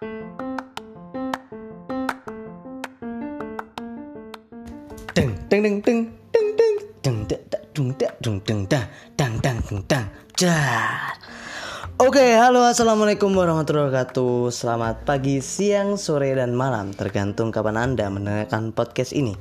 Deng 0.00 0.08
deng 5.52 5.60
deng 5.84 6.08
deng 6.32 6.48
deng 6.56 6.76
deng 7.04 7.18
deng 7.28 7.92
deng 8.00 8.12
dung 8.24 8.40
deng 8.48 8.64
dah 8.64 8.88
dang 9.20 9.36
dang 9.44 9.60
deng 9.68 9.84
dang 9.84 10.08
jar. 10.40 11.20
Oke, 12.00 12.32
halo 12.32 12.64
assalamualaikum 12.64 13.28
warahmatullahi 13.28 13.92
wabarakatuh. 13.92 14.48
Selamat 14.48 15.04
pagi, 15.04 15.44
siang, 15.44 16.00
sore, 16.00 16.32
dan 16.32 16.56
malam, 16.56 16.96
tergantung 16.96 17.52
kapan 17.52 17.76
anda 17.76 18.08
mendengarkan 18.08 18.72
podcast 18.72 19.12
ini. 19.12 19.36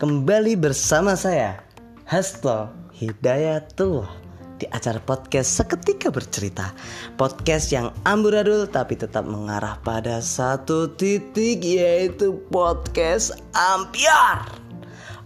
Kembali 0.00 0.56
bersama 0.56 1.12
saya, 1.12 1.60
Hasto 2.08 2.72
Hidayatullah 2.96 4.19
di 4.60 4.68
acara 4.68 5.00
podcast 5.00 5.56
seketika 5.56 6.12
bercerita. 6.12 6.76
Podcast 7.16 7.72
yang 7.72 7.88
amburadul 8.04 8.68
tapi 8.68 9.00
tetap 9.00 9.24
mengarah 9.24 9.80
pada 9.80 10.20
satu 10.20 10.92
titik 10.92 11.64
yaitu 11.64 12.36
podcast 12.52 13.32
ampiar. 13.56 14.44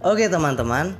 Oke 0.05 0.31
teman-teman, 0.31 0.95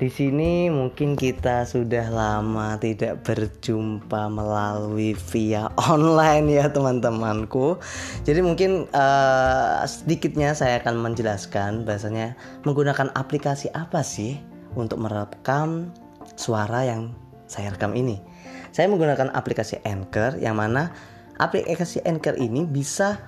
di 0.00 0.08
sini 0.08 0.72
mungkin 0.72 1.12
kita 1.12 1.68
sudah 1.68 2.08
lama 2.08 2.80
tidak 2.80 3.20
berjumpa 3.20 4.32
melalui 4.32 5.12
via 5.28 5.68
online 5.92 6.56
ya 6.56 6.72
teman-temanku. 6.72 7.76
Jadi 8.24 8.40
mungkin 8.40 8.88
eh, 8.88 9.80
sedikitnya 9.84 10.56
saya 10.56 10.80
akan 10.80 11.04
menjelaskan 11.04 11.84
bahasanya 11.84 12.32
menggunakan 12.64 13.12
aplikasi 13.12 13.68
apa 13.76 14.00
sih 14.00 14.40
untuk 14.72 15.04
merekam 15.04 15.92
suara 16.32 16.88
yang 16.88 17.12
saya 17.50 17.74
rekam 17.74 17.98
ini. 17.98 18.22
Saya 18.70 18.86
menggunakan 18.86 19.34
aplikasi 19.34 19.82
Anchor 19.82 20.38
yang 20.38 20.54
mana 20.54 20.94
aplikasi 21.42 21.98
Anchor 22.06 22.38
ini 22.38 22.62
bisa 22.62 23.18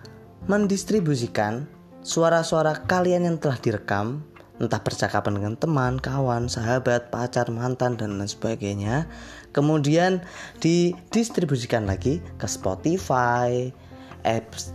mendistribusikan 0.46 1.66
suara-suara 2.06 2.86
kalian 2.86 3.26
yang 3.26 3.36
telah 3.42 3.58
direkam 3.58 4.22
entah 4.62 4.78
percakapan 4.78 5.42
dengan 5.42 5.54
teman, 5.58 5.98
kawan, 5.98 6.46
sahabat, 6.46 7.10
pacar, 7.10 7.50
mantan 7.50 7.98
dan 7.98 8.22
lain 8.22 8.30
sebagainya. 8.30 9.10
Kemudian 9.50 10.22
didistribusikan 10.62 11.90
lagi 11.90 12.22
ke 12.38 12.46
Spotify, 12.46 13.74
apps 14.22 14.70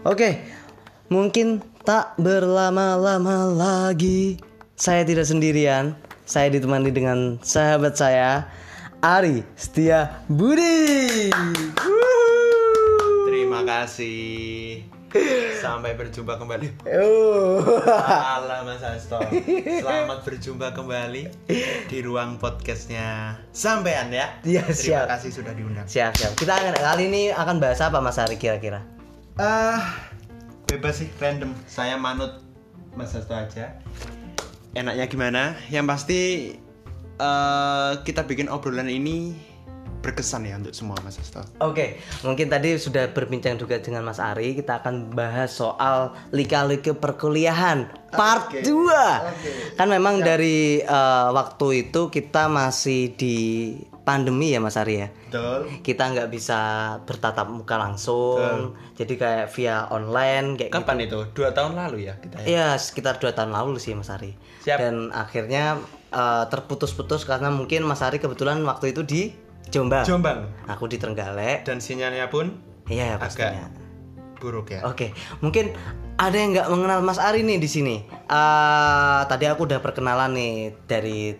Oke, 0.00 0.40
mungkin 1.10 1.58
tak 1.82 2.14
berlama-lama 2.16 3.50
lagi. 3.50 4.38
Saya 4.78 5.02
tidak 5.02 5.26
sendirian. 5.26 5.98
Saya 6.24 6.46
ditemani 6.48 6.94
dengan 6.94 7.18
sahabat 7.42 7.98
saya, 7.98 8.46
Ari 9.02 9.42
Setia 9.58 10.22
Budi. 10.30 11.28
Terima 13.26 13.66
kasih. 13.66 14.86
Sampai 15.58 15.98
berjumpa 15.98 16.38
kembali. 16.38 16.86
Oh. 17.02 17.58
Halo 17.90 18.62
Mas 18.62 18.78
Hasto. 18.78 19.18
Selamat 19.82 20.22
berjumpa 20.22 20.70
kembali 20.70 21.26
di 21.90 21.98
ruang 21.98 22.38
podcastnya 22.38 23.34
Sampean 23.50 24.14
ya. 24.14 24.38
Iya, 24.46 24.62
Terima 24.70 25.02
siap. 25.02 25.18
kasih 25.18 25.30
sudah 25.34 25.50
diundang. 25.50 25.82
Siap, 25.90 26.14
siap. 26.14 26.38
Kita 26.38 26.54
akan- 26.54 26.78
kali 26.78 27.10
ini 27.10 27.22
akan 27.34 27.58
bahas 27.58 27.82
apa 27.82 27.98
Mas 27.98 28.22
Ari 28.22 28.38
kira-kira? 28.38 28.86
Ah, 29.34 29.82
bebas 30.70 31.02
sih 31.02 31.10
random. 31.18 31.50
Saya 31.66 31.98
manut 31.98 32.46
Mas 32.94 33.10
Hasto 33.10 33.34
aja. 33.34 33.74
Enaknya 34.78 35.10
gimana? 35.10 35.42
Yang 35.66 35.86
pasti 35.90 36.20
eh, 37.18 37.92
kita 38.06 38.22
bikin 38.22 38.46
obrolan 38.46 38.86
ini 38.86 39.34
berkesan 40.00 40.48
ya 40.48 40.56
untuk 40.56 40.72
semua 40.72 40.96
Mas 41.02 41.18
Hasto. 41.18 41.42
Oke, 41.58 41.98
mungkin 42.22 42.46
tadi 42.46 42.78
sudah 42.78 43.10
berbincang 43.10 43.58
juga 43.58 43.82
dengan 43.82 44.06
Mas 44.06 44.22
Ari. 44.22 44.54
Kita 44.56 44.80
akan 44.80 45.10
bahas 45.12 45.58
soal 45.58 46.14
lika-liku 46.30 46.94
perkuliahan 46.94 47.90
part 48.14 48.54
Oke, 48.54 48.62
2. 48.62 49.74
Kan 49.76 49.90
memang 49.90 50.22
dari 50.22 50.80
eh, 50.86 51.28
waktu 51.34 51.90
itu 51.90 52.14
kita 52.14 52.46
masih 52.46 53.10
di 53.18 53.38
pandemi 54.10 54.50
ya 54.50 54.58
Mas 54.58 54.74
Ari 54.74 54.98
ya. 54.98 55.08
Betul. 55.30 55.70
Kita 55.86 56.10
nggak 56.10 56.28
bisa 56.28 56.58
bertatap 57.06 57.46
muka 57.46 57.78
langsung. 57.78 58.74
Jadi 58.98 59.14
kayak 59.14 59.54
via 59.54 59.86
online 59.86 60.58
kayak 60.58 60.74
Kapan 60.74 61.06
itu? 61.06 61.30
Dua 61.30 61.54
tahun 61.54 61.78
lalu 61.78 62.10
ya 62.10 62.18
kita 62.18 62.42
ya? 62.42 62.46
Iya 62.50 62.66
sekitar 62.74 63.22
dua 63.22 63.30
tahun 63.30 63.54
lalu 63.54 63.78
sih 63.78 63.94
Mas 63.94 64.10
Ari. 64.10 64.34
Siap. 64.66 64.82
Dan 64.82 65.14
akhirnya 65.14 65.78
eh, 66.10 66.44
terputus-putus 66.50 67.22
karena 67.22 67.54
mungkin 67.54 67.86
Mas 67.86 68.02
Ari 68.02 68.18
kebetulan 68.18 68.58
waktu 68.66 68.90
itu 68.90 69.06
di 69.06 69.30
Jombang. 69.70 70.02
Jombang. 70.02 70.50
Aku 70.66 70.90
di 70.90 70.98
Trenggalek. 70.98 71.62
Dan 71.62 71.78
sinyalnya 71.78 72.26
pun 72.26 72.58
Iya 72.90 73.14
agak 73.14 73.30
pastinya. 73.30 73.70
buruk 74.40 74.72
ya. 74.72 74.80
Oke, 74.88 75.12
mungkin 75.44 75.70
ada 76.16 76.32
yang 76.32 76.56
nggak 76.56 76.68
mengenal 76.72 77.04
Mas 77.04 77.20
Ari 77.20 77.44
nih 77.46 77.60
di 77.60 77.68
sini. 77.68 77.96
Eh, 78.08 79.20
tadi 79.28 79.44
aku 79.46 79.68
udah 79.68 79.78
perkenalan 79.78 80.32
nih 80.32 80.54
dari 80.88 81.36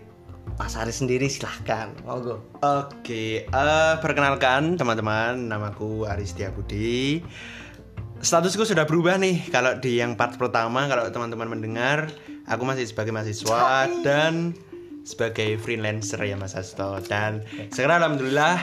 Mas 0.61 0.77
Ari 0.77 0.93
sendiri 0.93 1.25
silahkan. 1.25 1.89
Monggo. 2.05 2.37
Oke, 2.61 3.49
eh, 3.49 3.93
perkenalkan 3.97 4.77
teman-teman, 4.77 5.49
namaku 5.49 6.05
Aris 6.05 6.37
Budi. 6.53 7.25
Statusku 8.21 8.61
sudah 8.69 8.85
berubah 8.85 9.17
nih. 9.17 9.49
Kalau 9.49 9.81
di 9.81 9.97
yang 9.97 10.13
part 10.13 10.37
pertama, 10.37 10.85
kalau 10.85 11.09
teman-teman 11.09 11.57
mendengar, 11.57 12.13
aku 12.45 12.61
masih 12.61 12.85
sebagai 12.85 13.09
mahasiswa 13.09 13.89
dan 14.05 14.53
sebagai 15.01 15.57
freelancer 15.57 16.21
ya 16.21 16.37
Mas 16.37 16.53
Hasto. 16.53 17.01
Dan 17.09 17.41
sekarang 17.73 18.05
alhamdulillah 18.05 18.61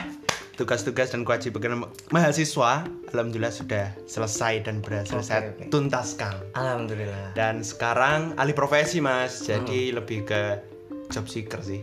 tugas-tugas 0.55 1.11
dan 1.11 1.27
kewajiban 1.27 1.83
mahasiswa 2.15 2.87
alhamdulillah 3.11 3.51
sudah 3.51 3.91
selesai 4.07 4.63
dan 4.63 4.79
berhasil 4.79 5.19
saya 5.19 5.51
oke. 5.51 5.67
tuntaskan. 5.67 6.47
Alhamdulillah. 6.55 7.35
Dan 7.35 7.59
sekarang 7.59 8.39
alih 8.39 8.55
profesi 8.55 9.03
Mas, 9.03 9.43
jadi 9.43 9.91
lebih 9.91 10.23
ke 10.23 10.63
job 11.09 11.25
seeker 11.25 11.59
sih. 11.65 11.81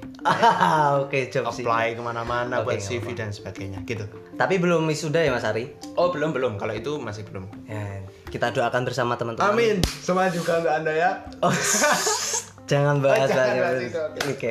Oke, 1.02 1.28
job 1.28 1.50
sih. 1.50 1.66
apply 1.66 1.98
ke 1.98 2.02
mana-mana 2.02 2.62
Oke, 2.62 2.78
buat 2.78 2.80
CV 2.80 3.12
dan 3.12 3.34
sebagainya 3.34 3.82
gitu. 3.82 4.06
Tapi 4.38 4.62
belum 4.62 4.86
wisuda 4.86 5.20
ya 5.20 5.34
Mas 5.34 5.42
Ari? 5.42 5.74
Oh 5.98 6.14
belum 6.14 6.30
belum 6.30 6.56
kalau 6.56 6.72
itu 6.72 6.96
masih 7.02 7.26
belum. 7.26 7.50
Ya, 7.66 8.06
kita 8.30 8.54
doakan 8.54 8.86
bersama 8.86 9.18
teman-teman. 9.18 9.82
semua 9.98 10.30
juga 10.30 10.62
untuk 10.62 10.72
anda 10.72 10.94
ya. 10.94 11.10
Oh, 11.42 11.50
jangan 12.70 13.02
bahas 13.02 13.26
itu. 13.26 13.90
itu, 13.90 13.98
oke. 13.98 14.30
Oke 14.30 14.50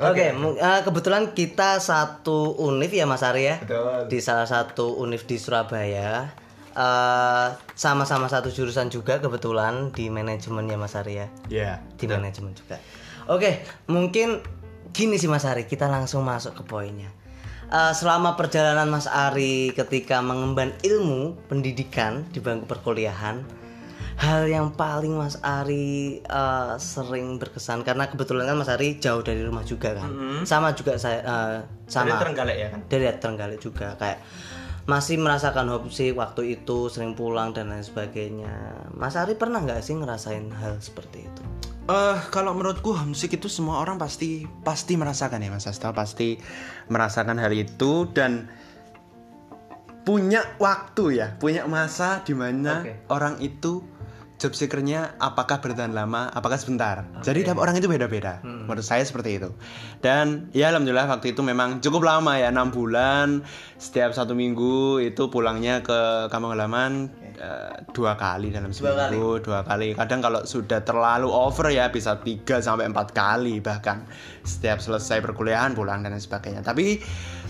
oke. 0.00 0.26
Eh, 0.62 0.80
kebetulan 0.86 1.34
kita 1.36 1.82
satu 1.82 2.56
univ 2.56 2.90
ya 2.90 3.04
Mas 3.04 3.20
Ari 3.20 3.44
ya. 3.52 3.56
Betul. 3.60 4.08
Di 4.08 4.18
salah 4.24 4.48
satu 4.48 4.96
univ 4.96 5.28
di 5.28 5.36
Surabaya. 5.36 6.32
Eh, 6.78 7.48
sama-sama 7.74 8.30
satu 8.30 8.54
jurusan 8.54 8.88
juga 8.88 9.18
kebetulan 9.18 9.90
di 9.90 10.06
manajemen 10.08 10.70
ya 10.70 10.78
Mas 10.78 10.94
Ari 10.94 11.14
ya. 11.20 11.26
Ya. 11.50 11.72
Di 11.98 12.06
manajemen 12.06 12.54
juga. 12.54 12.78
Oke, 13.28 13.60
mungkin 13.92 14.40
gini 14.96 15.20
sih 15.20 15.28
Mas 15.28 15.44
Ari, 15.44 15.68
kita 15.68 15.84
langsung 15.84 16.24
masuk 16.24 16.56
ke 16.56 16.62
poinnya. 16.64 17.12
Eh, 17.68 17.92
selama 17.92 18.32
perjalanan 18.32 18.88
Mas 18.88 19.04
Ari 19.04 19.76
ketika 19.76 20.24
mengemban 20.24 20.72
ilmu 20.80 21.36
pendidikan 21.52 22.24
di 22.32 22.40
bangku 22.40 22.64
perkuliahan, 22.64 23.44
hal 24.16 24.48
yang 24.48 24.72
paling 24.72 25.12
Mas 25.12 25.36
Ari 25.44 26.24
eh, 26.24 26.74
sering 26.80 27.36
berkesan 27.36 27.84
karena 27.84 28.08
kebetulan 28.08 28.48
kan 28.48 28.56
Mas 28.56 28.72
Ari 28.72 28.96
jauh 28.96 29.20
dari 29.20 29.44
rumah 29.44 29.60
juga 29.68 29.92
kan, 29.92 30.08
sama 30.48 30.72
juga 30.72 30.96
saya 30.96 31.20
Dari 31.20 31.92
sama 31.92 32.16
Trenggalek 32.16 32.56
ya 32.56 32.68
kan. 32.72 32.80
dari 32.88 33.04
Trenggalek 33.12 33.60
juga 33.60 33.92
kayak 34.00 34.24
masih 34.88 35.20
merasakan 35.20 35.68
homesick 35.68 36.16
waktu 36.16 36.56
itu 36.56 36.88
sering 36.88 37.12
pulang 37.12 37.52
dan 37.52 37.68
lain 37.68 37.84
sebagainya. 37.84 38.88
Mas 38.96 39.20
Ari 39.20 39.36
pernah 39.36 39.60
nggak 39.60 39.84
sih 39.84 39.92
ngerasain 39.92 40.48
hal 40.56 40.80
seperti 40.80 41.28
itu? 41.28 41.44
Eh 41.88 42.18
kalau 42.28 42.52
menurutku 42.52 42.92
homesick 42.92 43.40
itu 43.40 43.48
semua 43.48 43.80
orang 43.80 43.96
pasti 43.96 44.44
pasti 44.60 45.00
merasakan 45.00 45.40
ya 45.40 45.48
Mas 45.48 45.64
Asta 45.64 45.88
pasti 45.96 46.36
merasakan 46.92 47.40
hal 47.40 47.56
itu 47.56 48.04
dan 48.12 48.52
punya 50.04 50.44
waktu 50.60 51.20
ya, 51.20 51.36
punya 51.40 51.64
masa 51.64 52.20
di 52.24 52.36
mana 52.36 52.84
Oke. 52.84 53.08
orang 53.08 53.40
itu 53.40 53.80
job 54.38 54.54
seekernya 54.54 55.18
apakah 55.18 55.58
bertahan 55.58 55.90
lama, 55.90 56.30
apakah 56.30 56.54
sebentar. 56.54 57.02
Jadi 57.26 57.42
tiap 57.42 57.58
orang 57.58 57.74
itu 57.74 57.90
beda-beda. 57.90 58.38
Menurut 58.46 58.86
saya 58.86 59.02
seperti 59.02 59.42
itu. 59.42 59.50
Dan 59.98 60.46
ya 60.54 60.70
alhamdulillah 60.70 61.10
waktu 61.10 61.34
itu 61.34 61.42
memang 61.42 61.82
cukup 61.82 62.06
lama 62.06 62.38
ya, 62.38 62.54
enam 62.54 62.70
bulan. 62.70 63.42
Setiap 63.82 64.14
satu 64.14 64.38
minggu 64.38 65.02
itu 65.02 65.26
pulangnya 65.26 65.82
ke 65.82 66.30
kampung 66.30 66.54
halaman 66.54 67.10
eh, 67.34 67.82
dua 67.90 68.14
kali 68.14 68.54
dalam 68.54 68.70
seminggu, 68.70 69.42
dua 69.42 69.66
kali. 69.66 69.98
Kadang 69.98 70.22
kalau 70.22 70.40
sudah 70.46 70.86
terlalu 70.86 71.26
over 71.26 71.74
ya 71.74 71.90
bisa 71.90 72.22
tiga 72.22 72.62
sampai 72.62 72.86
empat 72.86 73.10
kali 73.10 73.58
bahkan 73.58 74.06
setiap 74.46 74.78
selesai 74.78 75.18
perkuliahan 75.18 75.74
pulang 75.74 76.06
dan 76.06 76.14
sebagainya. 76.14 76.62
Tapi 76.62 77.02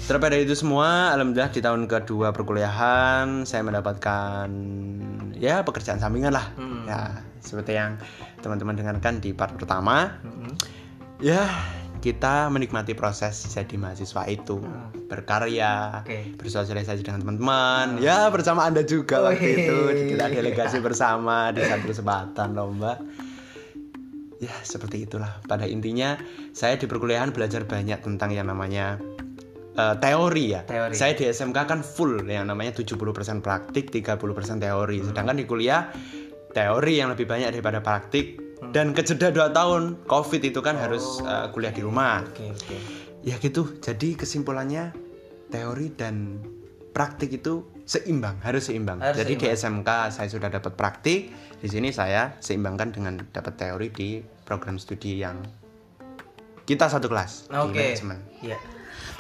terlepas 0.07 0.29
dari 0.31 0.45
itu 0.47 0.55
semua, 0.55 1.11
alhamdulillah 1.17 1.51
di 1.51 1.61
tahun 1.65 1.89
kedua 1.91 2.31
perkuliahan 2.31 3.43
saya 3.49 3.65
mendapatkan 3.67 4.49
ya 5.35 5.67
pekerjaan 5.67 5.99
sampingan 5.99 6.37
lah. 6.37 6.47
Ya 6.87 7.25
seperti 7.43 7.75
yang 7.75 7.99
teman-teman 8.45 8.79
dengarkan 8.79 9.19
di 9.19 9.35
part 9.35 9.57
pertama. 9.59 10.21
Ya 11.19 11.51
kita 11.99 12.47
menikmati 12.47 12.95
proses 12.95 13.35
jadi 13.51 13.75
mahasiswa 13.75 14.23
itu. 14.31 14.63
Berkarya 15.11 16.07
Oke. 16.07 16.39
bersosialisasi 16.39 17.03
dengan 17.03 17.27
teman-teman. 17.27 17.99
Ya 17.99 18.31
bersama 18.31 18.69
anda 18.71 18.87
juga 18.87 19.27
waktu 19.27 19.43
Wih. 19.43 19.57
itu. 19.67 19.79
Kita 20.15 20.31
delegasi 20.39 20.79
bersama 20.79 21.51
di 21.51 21.67
satu 21.67 21.91
kesempatan 21.91 22.55
lomba 22.55 23.03
ya 24.39 24.55
seperti 24.63 25.05
itulah. 25.05 25.43
Pada 25.45 25.67
intinya 25.67 26.15
saya 26.55 26.79
di 26.79 26.87
perkuliahan 26.87 27.35
belajar 27.35 27.67
banyak 27.67 27.99
tentang 28.03 28.31
yang 28.31 28.47
namanya 28.47 29.03
eh, 29.79 29.95
teori 30.03 30.45
ya. 30.59 30.61
Teori. 30.67 30.95
saya 30.99 31.15
di 31.15 31.31
SMK 31.31 31.59
kan 31.71 31.81
full 31.87 32.27
yang 32.27 32.51
namanya 32.51 32.75
70% 32.83 32.99
praktik 33.39 33.95
30% 33.95 34.59
teori. 34.59 34.99
Sedangkan 35.07 35.39
di 35.39 35.47
kuliah 35.47 35.95
teori 36.51 36.99
yang 36.99 37.15
lebih 37.15 37.31
banyak 37.31 37.55
daripada 37.55 37.79
praktik. 37.79 38.51
Dan 38.59 38.91
kejeda 38.91 39.31
2 39.31 39.55
tahun 39.55 39.83
covid 40.11 40.43
itu 40.43 40.59
kan 40.59 40.75
harus 40.75 41.23
eh, 41.23 41.47
kuliah 41.55 41.71
di 41.71 41.87
rumah. 41.87 42.27
Oke, 42.27 42.51
oke. 42.51 42.77
ya 43.23 43.39
gitu. 43.39 43.79
Jadi 43.79 44.19
kesimpulannya 44.19 44.91
teori 45.49 45.95
dan 45.95 46.43
praktik 46.91 47.39
itu 47.39 47.63
seimbang 47.87 48.43
harus 48.43 48.67
seimbang. 48.69 48.99
Harus 48.99 49.23
jadi 49.23 49.33
di 49.39 49.47
SMK 49.49 50.11
saya 50.11 50.29
sudah 50.29 50.51
dapat 50.51 50.75
praktik 50.75 51.31
di 51.63 51.69
sini 51.71 51.95
saya 51.95 52.35
seimbangkan 52.43 52.91
dengan 52.91 53.15
dapat 53.31 53.55
teori 53.55 53.89
di 53.95 54.19
program 54.43 54.77
studi 54.77 55.23
yang 55.23 55.39
kita 56.69 56.91
satu 56.91 57.09
kelas 57.09 57.49
di 57.49 57.57
Oke. 57.57 57.81
manajemen. 57.81 58.19
Iya. 58.45 58.59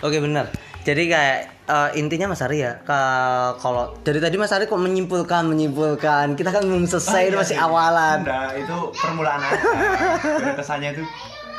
Oke 0.00 0.18
benar. 0.18 0.48
Jadi 0.82 1.10
kayak 1.10 1.38
eh, 1.66 1.90
intinya 1.96 2.32
Mas 2.32 2.40
Ari 2.40 2.64
ya, 2.64 2.80
ka- 2.80 3.58
kalau 3.58 3.92
dari 4.00 4.18
tadi 4.18 4.36
Mas 4.36 4.48
Ari 4.50 4.64
kok 4.64 4.78
menyimpulkan 4.78 5.44
menyimpulkan, 5.44 6.32
kita 6.32 6.48
kan 6.48 6.64
belum 6.64 6.86
selesai 6.86 7.28
ini 7.28 7.36
masih 7.36 7.56
awalan. 7.60 8.24
Nah, 8.24 8.56
itu 8.56 8.76
permulaan 8.94 9.42
aja 9.42 10.56
kesannya 10.56 10.96
itu 10.96 11.04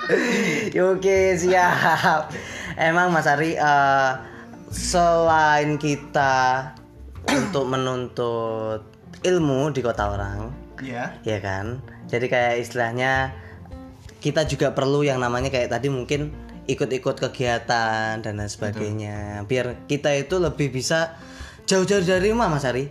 Oke 0.90 1.38
siap. 1.38 2.34
Emang 2.74 3.14
Mas 3.14 3.30
Ari 3.30 3.54
eh, 3.54 4.12
selain 4.70 5.78
kita 5.78 6.74
untuk 7.28 7.70
menuntut 7.70 8.82
ilmu 9.22 9.70
di 9.70 9.84
kota 9.84 10.10
orang, 10.10 10.50
ya 10.80 11.14
ya 11.22 11.38
kan? 11.38 11.84
Jadi 12.08 12.26
kayak 12.26 12.56
istilahnya 12.64 13.36
kita 14.18 14.48
juga 14.48 14.72
perlu 14.72 15.04
yang 15.04 15.22
namanya 15.22 15.52
kayak 15.52 15.70
tadi 15.70 15.92
mungkin 15.92 16.32
ikut-ikut 16.70 17.18
kegiatan 17.18 18.22
dan 18.22 18.34
lain 18.38 18.52
sebagainya. 18.52 19.42
Biar 19.50 19.90
kita 19.90 20.14
itu 20.14 20.38
lebih 20.38 20.70
bisa 20.70 21.18
jauh-jauh 21.70 22.02
dari 22.02 22.30
rumah 22.34 22.50
Mas 22.50 22.66
Ari. 22.66 22.90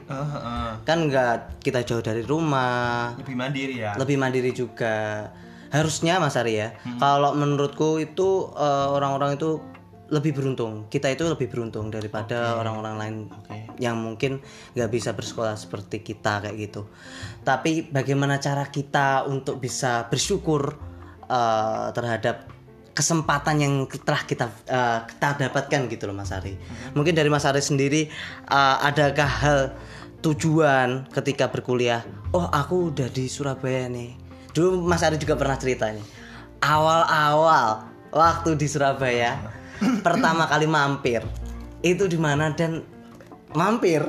Kan 0.82 0.98
nggak 1.10 1.62
kita 1.62 1.82
jauh 1.82 2.02
dari 2.02 2.22
rumah, 2.22 3.14
lebih 3.19 3.34
mandiri 3.34 3.75
ya 3.82 3.98
lebih 3.98 4.16
mandiri 4.19 4.50
juga. 4.54 5.26
Harusnya 5.70 6.22
Mas 6.22 6.38
Ari 6.38 6.54
ya. 6.58 6.75
Kalau 6.98 7.34
menurutku 7.34 8.02
itu 8.02 8.50
eh, 8.54 8.88
orang-orang 8.90 9.34
itu 9.34 9.62
lebih 10.08 10.32
beruntung. 10.32 10.88
Kita 10.88 11.12
itu 11.12 11.28
lebih 11.28 11.52
beruntung 11.52 11.92
daripada 11.92 12.56
orang-orang 12.56 12.94
lain 12.96 13.16
yang 13.76 14.00
mungkin 14.00 14.40
nggak 14.72 14.90
bisa 14.90 15.12
bersekolah 15.12 15.54
seperti 15.54 16.00
kita 16.00 16.48
kayak 16.48 16.56
gitu. 16.56 16.88
Tapi 17.44 17.92
bagaimana 17.92 18.40
cara 18.40 18.64
kita 18.72 19.28
untuk 19.28 19.60
bisa 19.60 20.08
bersyukur 20.08 20.78
eh, 21.28 21.88
terhadap 21.92 22.57
kesempatan 22.98 23.62
yang 23.62 23.74
telah 24.02 24.26
kita 24.26 24.50
eh, 24.66 24.98
kita 25.06 25.46
dapatkan 25.46 25.86
gitu 25.86 26.10
loh 26.10 26.18
Mas 26.18 26.34
Ari. 26.34 26.58
Mungkin 26.98 27.14
dari 27.14 27.30
Mas 27.30 27.46
Ari 27.46 27.62
sendiri 27.62 28.10
eh, 28.50 28.76
adakah 28.82 29.30
hal 29.30 29.60
tujuan 30.18 31.06
ketika 31.14 31.46
berkuliah? 31.46 32.02
Oh, 32.34 32.50
aku 32.50 32.90
udah 32.90 33.06
di 33.06 33.30
Surabaya 33.30 33.86
nih. 33.86 34.18
Dulu 34.50 34.82
Mas 34.82 35.06
Ari 35.06 35.14
juga 35.22 35.38
pernah 35.38 35.54
cerita 35.54 35.86
nih. 35.94 36.02
Awal-awal 36.58 37.86
waktu 38.10 38.58
di 38.58 38.66
Surabaya 38.66 39.38
pertama 40.06 40.50
kali 40.50 40.66
mampir 40.66 41.22
itu 41.86 42.10
di 42.10 42.18
mana 42.18 42.50
dan 42.50 42.82
mampir 43.54 44.02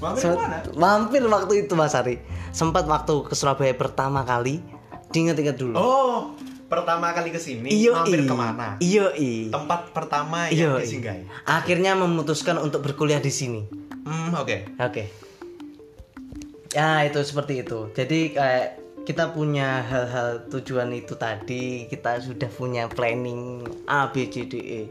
Mampir 0.00 0.32
ke 0.32 0.32
mana? 0.32 0.56
mampir 0.80 1.20
waktu 1.28 1.68
itu 1.68 1.76
Mas 1.76 1.92
Ari 1.92 2.16
sempat 2.56 2.88
waktu 2.88 3.20
ke 3.28 3.36
Surabaya 3.36 3.76
pertama 3.76 4.24
kali 4.24 4.64
diinget-inget 5.12 5.60
dulu 5.60 5.76
oh 5.76 6.32
pertama 6.70 7.10
kali 7.10 7.28
ke 7.28 7.36
sini 7.36 7.66
Iyo, 7.68 7.92
mampir 7.92 8.22
i. 8.22 8.24
ke 8.24 8.34
mana 8.34 8.68
Iyo, 8.78 9.10
i. 9.12 9.50
tempat 9.50 9.90
pertama 9.90 10.46
Iyo, 10.48 10.78
yang 10.78 10.78
i. 10.78 10.82
disinggahi 10.86 11.22
Akhirnya 11.44 11.92
memutuskan 11.92 12.56
untuk 12.56 12.80
berkuliah 12.80 13.18
di 13.18 13.28
sini. 13.28 13.66
hmm 14.00 14.32
oke 14.32 14.56
Oke. 14.78 15.04
Ya 16.70 17.02
itu 17.02 17.18
seperti 17.20 17.66
itu. 17.66 17.90
Jadi 17.90 18.30
kayak 18.30 18.68
kita 19.02 19.32
punya 19.32 19.82
hal-hal 19.82 20.46
tujuan 20.46 20.92
itu 20.92 21.16
tadi 21.16 21.88
kita 21.88 22.20
sudah 22.20 22.46
punya 22.46 22.86
planning 22.86 23.64
A 23.84 24.06
B 24.06 24.28
C 24.28 24.44
D 24.44 24.54
E 24.60 24.82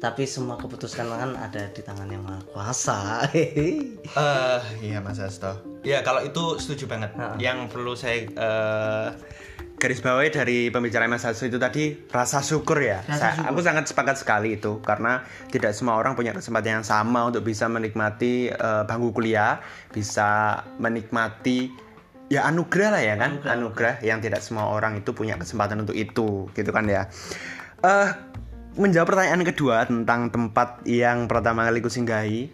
tapi 0.00 0.24
semua 0.24 0.56
keputusan 0.56 1.04
kan 1.04 1.36
ada 1.36 1.68
di 1.68 1.84
tangan 1.84 2.08
yang 2.08 2.24
maha 2.24 2.42
kuasa 2.48 3.28
Eh, 4.18 4.60
iya 4.82 4.98
Mas 4.98 5.20
Asto. 5.20 5.62
Ya 5.86 6.02
kalau 6.02 6.24
itu 6.24 6.58
setuju 6.58 6.90
banget. 6.90 7.12
Yang 7.38 7.70
perlu 7.70 7.92
saya 7.94 8.26
eh, 8.26 9.08
garis 9.78 10.02
bawahi 10.02 10.34
dari 10.34 10.58
pembicaraan 10.74 11.06
Mas 11.06 11.22
Asto 11.22 11.46
itu 11.46 11.56
tadi 11.56 11.94
rasa 12.10 12.42
syukur 12.42 12.82
ya. 12.82 13.00
Saya- 13.06 13.46
aku 13.46 13.62
sangat 13.62 13.86
sepakat 13.86 14.18
sekali 14.18 14.58
itu 14.58 14.82
karena 14.82 15.22
tidak 15.54 15.70
semua 15.70 15.94
orang 15.96 16.18
punya 16.18 16.34
kesempatan 16.34 16.82
yang 16.82 16.86
sama 16.86 17.30
untuk 17.30 17.46
bisa 17.46 17.70
menikmati 17.70 18.50
eh, 18.50 18.82
bangku 18.84 19.14
kuliah, 19.14 19.62
bisa 19.94 20.60
menikmati 20.82 21.70
ya 22.28 22.44
anugerah 22.44 22.90
lah 22.92 23.02
ya 23.02 23.14
kan, 23.16 23.40
anugerah, 23.40 24.04
yang 24.04 24.20
tidak 24.20 24.44
semua 24.44 24.68
orang 24.68 25.00
itu 25.00 25.16
punya 25.16 25.38
kesempatan 25.40 25.80
untuk 25.80 25.96
itu, 25.96 26.50
gitu 26.52 26.70
kan 26.74 26.84
ya. 26.84 27.08
Eh 27.80 28.08
menjawab 28.78 29.10
pertanyaan 29.14 29.42
kedua 29.42 29.86
tentang 29.88 30.30
tempat 30.30 30.84
yang 30.86 31.26
pertama 31.26 31.66
kali 31.66 31.82
ku 31.82 31.90
singgahi 31.90 32.46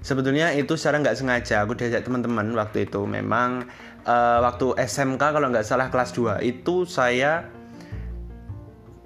sebetulnya 0.00 0.52
itu 0.56 0.76
secara 0.76 1.00
nggak 1.00 1.16
sengaja 1.16 1.64
aku 1.64 1.76
diajak 1.76 2.04
teman-teman 2.04 2.52
waktu 2.56 2.88
itu. 2.88 3.04
Memang 3.04 3.68
eh, 4.04 4.38
waktu 4.40 4.76
SMK 4.80 5.20
kalau 5.20 5.48
nggak 5.52 5.66
salah 5.66 5.88
kelas 5.92 6.12
2 6.16 6.44
itu 6.44 6.88
saya 6.88 7.48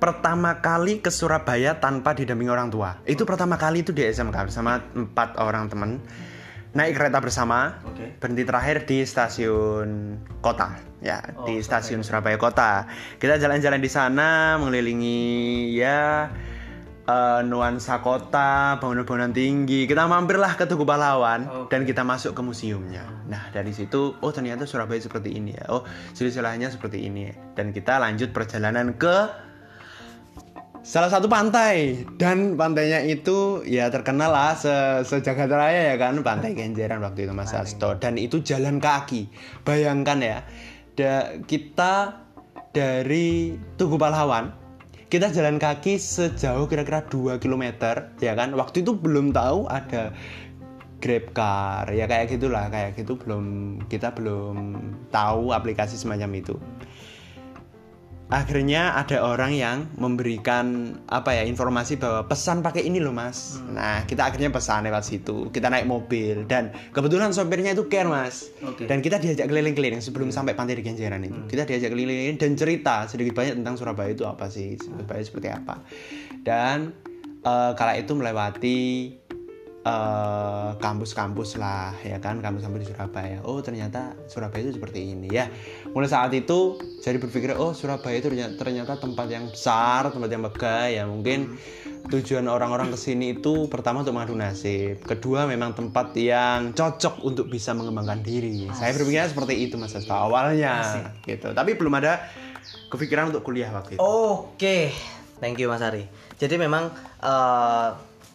pertama 0.05 0.61
kali 0.61 1.00
ke 1.00 1.08
Surabaya 1.08 1.81
tanpa 1.81 2.12
didampingi 2.12 2.52
orang 2.52 2.69
tua. 2.69 3.00
Itu 3.08 3.25
pertama 3.25 3.56
kali 3.56 3.81
itu 3.81 3.96
di 3.96 4.05
SMK 4.05 4.52
bersama 4.52 4.76
empat 4.93 5.41
orang 5.41 5.73
teman. 5.73 5.91
Naik 6.75 6.99
kereta 6.99 7.23
bersama 7.23 7.79
Oke. 7.87 8.19
berhenti 8.19 8.43
terakhir 8.43 8.82
di 8.85 9.06
stasiun 9.06 10.19
kota. 10.43 10.75
Ya 11.00 11.23
di 11.47 11.62
stasiun 11.62 12.02
Surabaya 12.02 12.35
kota. 12.37 12.90
Kita 13.17 13.38
jalan-jalan 13.38 13.79
di 13.79 13.88
sana 13.88 14.58
mengelilingi 14.58 15.73
ya 15.79 16.29
eh, 17.04 17.40
nuansa 17.44 18.00
kota 18.00 18.80
bangunan-bangunan 18.80 19.32
tinggi. 19.37 19.84
Kita 19.84 20.08
mampirlah 20.08 20.56
ke 20.56 20.64
Tugu 20.64 20.88
Pahlawan 20.88 21.68
dan 21.68 21.84
kita 21.84 22.02
masuk 22.02 22.32
ke 22.32 22.42
museumnya. 22.42 23.04
Nah 23.28 23.49
dari 23.52 23.70
situ 23.70 24.16
oh 24.18 24.32
ternyata 24.32 24.64
Surabaya 24.64 25.00
seperti 25.00 25.37
ini 25.37 25.52
ya. 25.54 25.64
Oh 25.70 25.84
silsilahnya 26.16 26.73
seperti 26.73 27.06
ini. 27.06 27.30
Dan 27.54 27.70
kita 27.70 28.00
lanjut 28.00 28.32
perjalanan 28.32 28.96
ke 28.96 29.16
salah 30.84 31.08
satu 31.08 31.28
pantai. 31.28 32.04
Dan 32.16 32.56
pantainya 32.56 33.00
itu 33.04 33.64
ya 33.64 33.88
terkenal 33.92 34.32
lah 34.32 34.56
se 34.56 35.04
sejagat 35.04 35.49
raya 35.49 35.92
ya 35.92 35.96
kan 35.96 36.20
pantai 36.20 36.52
Kenjeran 36.52 37.00
waktu 37.00 37.28
itu 37.28 37.32
Mas 37.32 37.52
Asto 37.56 37.96
dan 38.00 38.16
itu 38.16 38.40
jalan 38.44 38.80
kaki. 38.80 39.28
Bayangkan 39.64 40.18
ya 40.20 40.38
da, 40.94 41.40
kita 41.44 42.25
dari 42.75 43.54
Tugu 43.78 43.94
Pahlawan 43.94 44.63
kita 45.14 45.30
jalan 45.30 45.62
kaki 45.62 45.94
sejauh 45.94 46.66
kira-kira 46.66 47.06
2 47.06 47.38
km 47.38 47.78
ya 48.18 48.35
kan? 48.35 48.50
Waktu 48.50 48.83
itu 48.83 48.99
belum 48.99 49.30
tahu 49.30 49.71
ada 49.71 50.11
Grab 50.99 51.37
car 51.37 51.85
ya 51.92 52.09
kayak 52.09 52.33
gitulah 52.33 52.73
kayak 52.73 52.97
gitu 52.97 53.21
belum 53.21 53.76
kita 53.92 54.16
belum 54.16 54.80
tahu 55.12 55.52
aplikasi 55.52 56.00
semacam 56.00 56.40
itu 56.40 56.56
akhirnya 58.33 58.97
ada 58.97 59.21
orang 59.21 59.52
yang 59.52 59.78
memberikan 60.00 60.97
apa 61.12 61.37
ya 61.37 61.45
informasi 61.45 62.00
bahwa 62.00 62.25
pesan 62.25 62.64
pakai 62.64 62.88
ini 62.88 63.00
loh 63.00 63.12
mas. 63.12 63.61
Nah 63.69 64.09
kita 64.09 64.28
akhirnya 64.28 64.49
pesan 64.49 64.88
lewat 64.88 65.04
situ. 65.04 65.52
Kita 65.52 65.69
naik 65.69 65.85
mobil 65.85 66.49
dan 66.49 66.73
kebetulan 66.97 67.37
sopirnya 67.37 67.76
itu 67.76 67.85
care 67.93 68.09
mas. 68.09 68.49
Oke. 68.64 68.88
dan 68.88 69.04
kita 69.04 69.21
diajak 69.21 69.47
keliling-keliling 69.49 70.00
sebelum 70.00 70.33
sampai 70.33 70.57
pantai 70.57 70.81
di 70.81 70.85
Kenjeran 70.85 71.21
itu 71.25 71.37
kita 71.49 71.69
diajak 71.69 71.93
keliling-keliling 71.93 72.40
dan 72.40 72.52
cerita 72.57 73.04
sedikit 73.07 73.37
banyak 73.37 73.61
tentang 73.61 73.76
Surabaya 73.76 74.11
itu 74.12 74.25
apa 74.25 74.49
sih 74.49 74.81
Surabaya 74.81 75.21
seperti 75.21 75.49
apa. 75.52 75.85
Dan 76.40 76.97
eh, 77.45 77.73
kala 77.76 78.00
itu 78.00 78.12
melewati 78.16 78.81
eh, 79.85 80.71
kampus-kampus 80.81 81.61
lah 81.61 81.93
ya 82.00 82.17
kan? 82.19 82.41
Kampus-kampus 82.41 82.81
di 82.83 82.88
Surabaya. 82.88 83.38
Oh 83.45 83.61
ternyata 83.61 84.17
Surabaya 84.26 84.64
itu 84.64 84.81
seperti 84.81 85.12
ini 85.12 85.29
ya. 85.29 85.53
Mulai 85.93 86.09
saat 86.09 86.33
itu 86.33 86.81
jadi 87.05 87.21
berpikir 87.21 87.55
oh 87.55 87.76
Surabaya 87.76 88.17
itu 88.17 88.33
ternyata, 88.33 88.57
ternyata 88.57 88.93
tempat 88.97 89.26
yang 89.29 89.45
besar 89.53 90.09
tempat 90.09 90.29
yang 90.33 90.43
megah 90.43 90.85
ya. 90.88 91.05
Mungkin 91.05 91.55
tujuan 92.09 92.49
orang-orang 92.49 92.93
ke 92.93 92.99
sini 93.00 93.37
itu 93.37 93.69
pertama 93.69 94.00
untuk 94.00 94.17
mengadu 94.17 94.35
nasib. 94.35 95.05
Kedua 95.05 95.45
memang 95.45 95.76
tempat 95.76 96.17
yang 96.17 96.73
cocok 96.73 97.21
untuk 97.21 97.53
bisa 97.53 97.76
mengembangkan 97.76 98.25
diri. 98.25 98.69
Saya 98.73 98.97
berpikirnya 98.97 99.29
seperti 99.29 99.69
itu 99.69 99.76
mas 99.76 99.93
Asto 99.93 100.17
awalnya. 100.17 100.81
Gitu. 101.25 101.53
Tapi 101.53 101.76
belum 101.76 101.93
ada 102.00 102.25
kepikiran 102.88 103.29
untuk 103.33 103.45
kuliah 103.45 103.69
waktu 103.73 103.97
itu. 103.97 104.00
Oke, 104.00 104.93
thank 105.41 105.61
you 105.61 105.69
Mas 105.69 105.85
Ari. 105.85 106.09
Jadi 106.41 106.57
memang 106.57 106.88
eh, 107.21 107.88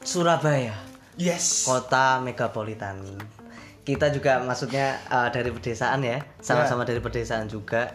Surabaya 0.06 0.88
Yes. 1.19 1.67
kota 1.67 2.23
megapolitan. 2.23 3.03
Kita 3.83 4.07
juga 4.07 4.39
maksudnya 4.39 4.95
eh, 5.03 5.29
dari 5.29 5.51
pedesaan 5.51 5.99
ya, 5.99 6.23
sama-sama 6.39 6.88
dari 6.88 6.97
pedesaan 6.97 7.45
juga 7.45 7.91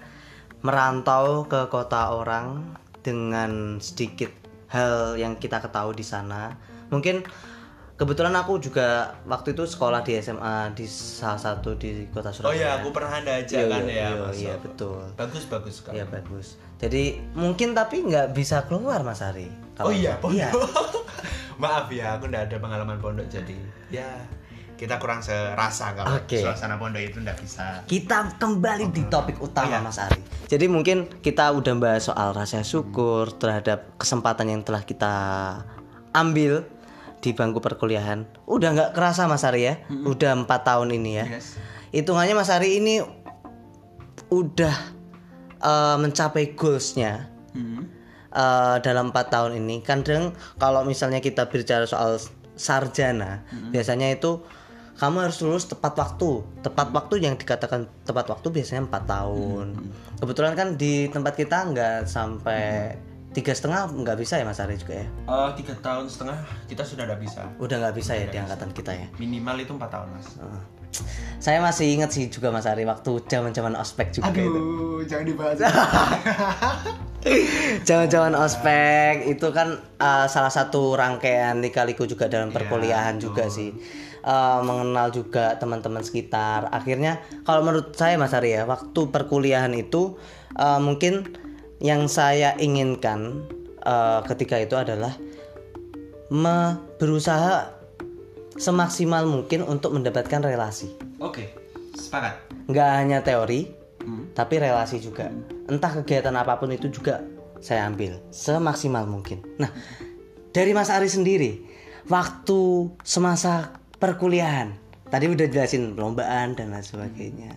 merantau 0.61 1.45
ke 1.45 1.67
kota 1.67 2.09
orang 2.11 2.77
dengan 3.01 3.81
sedikit 3.81 4.29
hal 4.69 5.17
yang 5.17 5.37
kita 5.37 5.57
ketahui 5.59 5.93
di 5.95 6.03
sana. 6.03 6.53
Mungkin 6.89 7.25
kebetulan 7.95 8.35
aku 8.35 8.59
juga 8.59 9.15
waktu 9.25 9.53
itu 9.53 9.65
sekolah 9.65 10.03
di 10.03 10.19
SMA 10.19 10.73
di 10.73 10.85
salah 10.85 11.39
satu 11.39 11.77
di 11.77 12.09
kota 12.11 12.29
Oh 12.29 12.35
Surabaya. 12.35 12.57
iya, 12.57 12.69
aku 12.77 12.89
pernah 12.91 13.13
anda 13.15 13.33
aja 13.39 13.57
Iya, 13.57 13.67
kan 13.71 13.83
iya, 13.85 13.95
ya. 13.95 14.09
iya, 14.11 14.29
iya, 14.35 14.55
betul. 14.59 15.01
Bagus 15.15 15.45
bagus 15.47 15.81
sekali. 15.81 15.97
Ya 15.97 16.05
bagus. 16.05 16.59
Jadi 16.77 17.05
mungkin 17.33 17.73
tapi 17.73 18.03
nggak 18.03 18.35
bisa 18.35 18.67
keluar 18.67 19.01
Mas 19.01 19.23
Ari. 19.23 19.47
Oh 19.79 19.89
iya. 19.89 20.19
Iya. 20.27 20.49
Maaf 21.59 21.87
ya, 21.95 22.19
aku 22.19 22.27
ndak 22.31 22.51
ada 22.51 22.57
pengalaman 22.59 22.99
pondok 22.99 23.27
jadi 23.31 23.57
ya 23.91 24.09
kita 24.75 24.99
kurang 24.99 25.23
serasa 25.23 25.95
kalau 25.95 26.19
Oke. 26.19 26.43
suasana 26.43 26.75
pondok 26.77 26.99
itu 26.99 27.23
ndak 27.23 27.39
bisa. 27.39 27.87
Kita 27.87 28.35
kembali 28.37 28.91
di 28.91 29.07
topik 29.07 29.39
utama 29.39 29.71
Oh, 29.71 29.71
iya. 29.71 29.79
Mas 29.81 29.99
Ari. 30.03 30.19
Jadi 30.51 30.67
mungkin 30.67 31.07
kita 31.23 31.55
udah 31.55 31.75
bahas 31.79 32.11
soal 32.11 32.35
rasa 32.35 32.61
syukur 32.67 33.31
terhadap 33.39 33.95
kesempatan 33.97 34.51
yang 34.51 34.61
telah 34.67 34.83
kita 34.83 35.15
ambil 36.11 36.67
di 37.23 37.31
bangku 37.33 37.63
perkuliahan. 37.63 38.27
Udah 38.51 38.75
nggak 38.75 38.91
kerasa 38.93 39.31
Mas 39.31 39.47
Ari 39.47 39.63
ya? 39.63 39.75
Udah 39.89 40.35
empat 40.35 40.67
tahun 40.67 40.91
ini 40.91 41.11
ya. 41.23 41.39
Yes. 41.39 41.55
Hitungannya 41.95 42.35
Mas 42.35 42.51
Ari 42.51 42.83
ini 42.83 42.99
udah 44.29 44.75
eh, 45.63 45.97
mencapai 46.03 46.59
goalsnya 46.59 47.31
Hmm. 47.55 47.87
Eh, 48.35 48.77
dalam 48.83 49.15
empat 49.15 49.31
tahun 49.31 49.57
ini 49.63 49.81
kadang 49.87 50.35
kalau 50.59 50.83
misalnya 50.83 51.23
kita 51.23 51.47
bicara 51.47 51.87
soal 51.87 52.19
sarjana 52.55 53.43
biasanya 53.71 54.15
itu 54.15 54.43
kamu 54.95 55.27
harus 55.27 55.43
lulus 55.43 55.67
tepat 55.67 55.99
waktu. 55.99 56.47
Tepat 56.63 56.95
waktu 56.95 57.19
yang 57.19 57.35
dikatakan 57.35 57.91
tepat 58.07 58.31
waktu 58.31 58.47
biasanya 58.55 58.87
empat 58.87 59.11
tahun. 59.11 59.75
Kebetulan 60.23 60.55
kan 60.55 60.79
di 60.79 61.11
tempat 61.11 61.35
kita 61.35 61.67
nggak 61.75 62.07
sampai 62.07 62.95
tiga 63.35 63.51
setengah 63.51 63.91
nggak 63.91 64.15
bisa 64.23 64.39
ya 64.39 64.47
mas 64.47 64.63
Ari 64.63 64.79
juga 64.79 65.03
ya? 65.03 65.07
Eh, 65.11 65.51
tiga 65.59 65.75
tahun 65.83 66.07
setengah 66.07 66.39
kita 66.71 66.87
sudah 66.87 67.11
ndak 67.11 67.19
bisa. 67.19 67.43
udah 67.59 67.77
nggak 67.83 67.95
bisa 67.99 68.15
ya 68.15 68.31
di 68.31 68.39
angkatan 68.39 68.71
kita 68.71 68.95
ya? 68.95 69.07
Minimal 69.19 69.67
itu 69.67 69.75
empat 69.75 69.91
tahun 69.91 70.09
mas. 70.15 70.29
saya 71.43 71.59
masih 71.59 71.91
ingat 71.99 72.15
sih 72.15 72.31
juga 72.31 72.55
mas 72.55 72.63
Ari 72.71 72.87
waktu 72.87 73.19
zaman 73.27 73.51
zaman 73.51 73.75
ospek 73.75 74.15
juga 74.15 74.31
itu. 74.31 74.63
Jangan 75.11 75.27
dibahas. 75.27 75.59
Jangan-jangan 77.89 78.37
ospek 78.37 79.29
itu 79.29 79.49
kan 79.51 79.81
uh, 79.97 80.27
salah 80.29 80.53
satu 80.53 80.93
rangkaian 80.93 81.59
likaliku 81.65 82.05
juga 82.05 82.29
dalam 82.29 82.53
Iya, 82.53 82.57
perkuliahan 82.61 83.17
juga 83.17 83.49
sih. 83.49 83.73
Uh, 84.25 84.65
mengenal 84.65 85.13
juga 85.13 85.57
teman-teman 85.61 86.01
sekitar. 86.01 86.73
Akhirnya 86.73 87.21
kalau 87.45 87.61
menurut 87.65 87.93
saya 87.97 88.17
Mas 88.17 88.33
Ari 88.33 88.57
ya, 88.57 88.65
waktu 88.65 89.13
perkuliahan 89.13 89.73
itu 89.77 90.17
uh, 90.57 90.81
mungkin 90.81 91.29
yang 91.81 92.09
saya 92.09 92.57
inginkan 92.57 93.45
uh, 93.85 94.25
ketika 94.25 94.57
itu 94.57 94.77
adalah 94.81 95.13
me- 96.33 96.81
berusaha 96.97 97.69
semaksimal 98.57 99.29
mungkin 99.29 99.61
untuk 99.67 99.93
mendapatkan 99.93 100.41
relasi. 100.41 100.89
Oke, 101.21 101.53
sepakat. 101.93 102.41
Nggak 102.71 102.91
hanya 102.97 103.19
teori, 103.21 103.69
Hmm. 104.05 104.29
tapi 104.37 104.61
relasi 104.61 105.01
juga. 105.01 105.33
Entah 105.65 106.05
kegiatan 106.05 106.37
apa 106.37 106.61
pun 106.61 106.69
itu 106.69 106.93
juga 106.93 107.25
saya 107.65 107.89
ambil 107.89 108.21
semaksimal 108.29 109.09
mungkin. 109.09 109.41
Nah, 109.57 109.73
dari 110.53 110.77
Mas 110.77 110.93
Ari 110.93 111.09
sendiri, 111.09 111.65
waktu 112.13 112.93
semasa 113.01 113.81
perkuliahan, 113.97 114.77
tadi 115.09 115.25
udah 115.33 115.49
jelasin 115.49 115.97
perlombaan 115.97 116.53
dan 116.53 116.77
lain 116.77 116.85
sebagainya. 116.85 117.57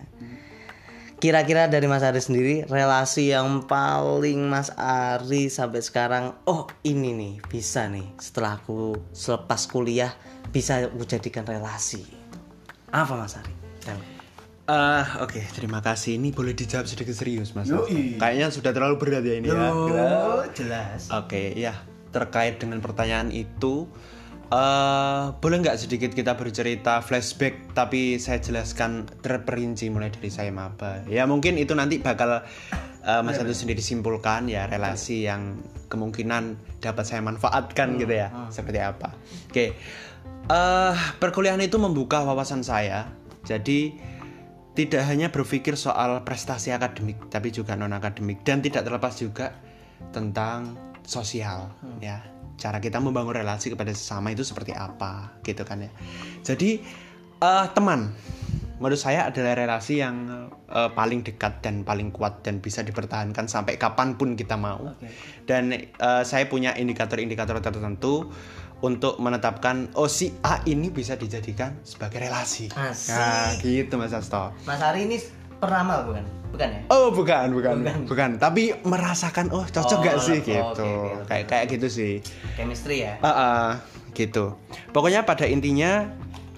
Kira-kira 1.18 1.68
dari 1.68 1.84
Mas 1.84 2.06
Ari 2.06 2.22
sendiri, 2.22 2.64
relasi 2.64 3.34
yang 3.34 3.68
paling 3.68 4.48
Mas 4.48 4.72
Ari 4.78 5.52
sampai 5.52 5.84
sekarang, 5.84 6.32
oh 6.48 6.64
ini 6.86 7.12
nih 7.12 7.34
bisa 7.44 7.90
nih 7.92 8.06
setelah 8.16 8.56
aku 8.56 8.96
selepas 9.12 9.68
kuliah 9.68 10.14
bisa 10.48 10.88
aku 10.88 11.04
jadikan 11.04 11.44
relasi. 11.44 12.06
Apa 12.88 13.18
Mas 13.18 13.36
Ari? 13.36 13.52
Eh, 14.68 15.06
oke, 15.24 15.40
terima 15.56 15.80
kasih. 15.80 16.20
Ini 16.20 16.28
boleh 16.28 16.52
dijawab 16.52 16.84
sedikit 16.84 17.16
serius, 17.16 17.56
Mas. 17.56 17.72
Kayaknya 18.20 18.52
sudah 18.52 18.76
terlalu 18.76 19.00
berat 19.00 19.24
ya 19.24 19.40
ini 19.40 19.48
ya. 19.48 19.72
jelas. 20.52 21.08
Oke, 21.08 21.56
ya 21.56 21.72
terkait 22.12 22.60
dengan 22.60 22.84
pertanyaan 22.84 23.32
itu, 23.32 23.88
eh 24.52 25.24
boleh 25.40 25.56
nggak 25.64 25.80
sedikit 25.80 26.12
kita 26.12 26.36
bercerita 26.36 27.00
flashback, 27.00 27.72
tapi 27.72 28.20
saya 28.20 28.44
jelaskan 28.44 29.08
terperinci 29.24 29.88
mulai 29.88 30.12
dari 30.12 30.28
saya 30.28 30.52
maba. 30.52 31.00
Ya 31.08 31.24
mungkin 31.24 31.56
itu 31.56 31.72
nanti 31.72 32.04
bakal 32.04 32.44
eh, 33.08 33.22
Mas 33.24 33.40
Agus 33.40 33.64
sendiri 33.64 33.80
simpulkan 33.80 34.52
ya 34.52 34.68
relasi 34.68 35.24
yang 35.24 35.64
kemungkinan 35.88 36.60
dapat 36.84 37.08
saya 37.08 37.24
manfaatkan 37.24 37.96
gitu 37.96 38.12
ya, 38.12 38.28
seperti 38.52 38.84
apa. 38.84 39.16
Oke, 39.48 39.72
eh 40.52 40.96
perkuliahan 41.16 41.64
itu 41.64 41.80
membuka 41.80 42.20
wawasan 42.20 42.60
saya, 42.60 43.08
jadi 43.48 43.96
tidak 44.78 45.02
hanya 45.10 45.26
berpikir 45.34 45.74
soal 45.74 46.22
prestasi 46.22 46.70
akademik 46.70 47.26
tapi 47.26 47.50
juga 47.50 47.74
non 47.74 47.90
akademik 47.90 48.46
dan 48.46 48.62
tidak 48.62 48.86
terlepas 48.86 49.18
juga 49.18 49.50
tentang 50.14 50.78
sosial 51.02 51.74
ya. 51.98 52.22
Cara 52.58 52.78
kita 52.78 53.02
membangun 53.02 53.38
relasi 53.38 53.74
kepada 53.74 53.90
sesama 53.90 54.30
itu 54.30 54.46
seperti 54.46 54.70
apa 54.78 55.34
gitu 55.42 55.66
kan 55.66 55.82
ya. 55.82 55.90
Jadi 56.46 56.78
eh, 57.42 57.66
teman 57.74 58.14
menurut 58.78 58.98
saya 59.02 59.26
adalah 59.26 59.58
relasi 59.58 59.98
yang 59.98 60.46
eh, 60.70 60.90
paling 60.94 61.26
dekat 61.26 61.58
dan 61.58 61.82
paling 61.82 62.14
kuat 62.14 62.46
dan 62.46 62.62
bisa 62.62 62.86
dipertahankan 62.86 63.50
sampai 63.50 63.74
kapan 63.82 64.14
pun 64.14 64.38
kita 64.38 64.54
mau. 64.54 64.94
Dan 65.42 65.74
eh, 65.74 66.22
saya 66.22 66.46
punya 66.46 66.78
indikator-indikator 66.78 67.58
tertentu 67.58 68.30
untuk 68.78 69.18
menetapkan 69.18 69.90
oh 69.98 70.06
si 70.06 70.30
A 70.46 70.62
ini 70.66 70.90
bisa 70.94 71.18
dijadikan 71.18 71.82
sebagai 71.82 72.22
relasi 72.22 72.70
Asik. 72.70 73.10
Nah, 73.10 73.50
gitu 73.58 73.94
Mas 73.98 74.14
Asto. 74.14 74.54
Mas 74.62 74.78
Ari 74.78 75.10
ini 75.10 75.18
peramal 75.58 76.06
bukan? 76.06 76.24
Bukan 76.48 76.68
ya? 76.70 76.80
Oh 76.88 77.12
bukan, 77.12 77.52
bukan, 77.52 77.76
bukan, 78.08 78.30
Tapi 78.40 78.72
merasakan, 78.80 79.52
oh 79.52 79.68
cocok 79.68 80.00
Oh, 80.00 80.04
gak 80.04 80.16
sih 80.24 80.40
oh, 80.40 80.44
gitu, 80.46 80.88
oke, 81.20 81.28
kayak 81.28 81.44
kayak 81.44 81.64
gitu 81.76 81.88
sih. 81.92 82.12
Chemistry 82.56 83.04
ya? 83.04 83.20
Ah, 83.20 83.28
ah, 83.28 83.66
gitu. 84.16 84.56
Pokoknya 84.96 85.28
pada 85.28 85.44
intinya, 85.44 86.08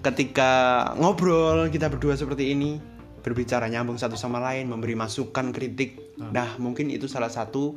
ketika 0.07 0.50
ngobrol 0.95 1.67
kita 1.75 1.91
berdua 1.91 2.15
seperti 2.15 2.55
ini, 2.55 2.79
berbicara 3.21 3.69
nyambung 3.69 3.99
satu 4.00 4.15
sama 4.15 4.39
lain, 4.41 4.71
memberi 4.71 4.97
masukan, 4.97 5.53
kritik. 5.53 6.17
Nah 6.21 6.57
mungkin 6.57 6.89
itu 6.89 7.09
salah 7.09 7.29
satu 7.29 7.77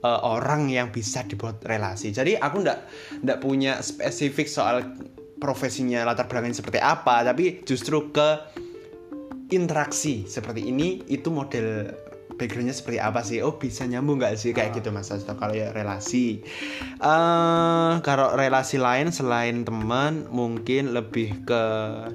eh, 0.00 0.20
orang 0.24 0.68
yang 0.68 0.88
bisa 0.90 1.24
dibuat 1.24 1.60
relasi. 1.64 2.10
Jadi 2.10 2.36
aku 2.36 2.64
ndak 2.64 2.78
ndak 3.24 3.38
punya 3.40 3.80
spesifik 3.84 4.48
soal 4.48 4.82
profesinya 5.40 6.04
latar 6.04 6.28
belakangnya 6.28 6.60
seperti 6.60 6.78
apa, 6.80 7.24
tapi 7.24 7.64
justru 7.64 8.12
ke 8.12 8.28
interaksi 9.50 10.28
seperti 10.30 10.70
ini 10.70 11.02
itu 11.10 11.32
model 11.32 11.90
backgroundnya 12.40 12.72
seperti 12.72 12.96
apa 12.96 13.20
sih? 13.20 13.44
Oh 13.44 13.60
bisa 13.60 13.84
nyambung 13.84 14.16
nggak 14.16 14.32
sih 14.40 14.56
kayak 14.56 14.80
gitu 14.80 14.88
mas 14.88 15.12
Asto 15.12 15.36
kalau 15.36 15.52
ya 15.52 15.76
relasi. 15.76 16.40
eh 17.00 17.92
kalau 18.00 18.32
relasi 18.32 18.80
lain 18.80 19.12
selain 19.12 19.60
teman 19.68 20.24
mungkin 20.32 20.96
lebih 20.96 21.44
ke 21.44 21.62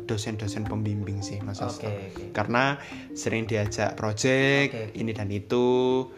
dosen-dosen 0.09 0.65
pembimbing 0.65 1.21
sih 1.21 1.37
mas 1.45 1.61
Asto. 1.61 1.85
Oke, 1.85 2.09
oke. 2.09 2.23
Karena 2.33 2.81
sering 3.13 3.45
diajak 3.45 3.93
project 3.93 4.73
oke. 4.73 4.97
ini 4.97 5.11
dan 5.13 5.29
itu. 5.29 6.09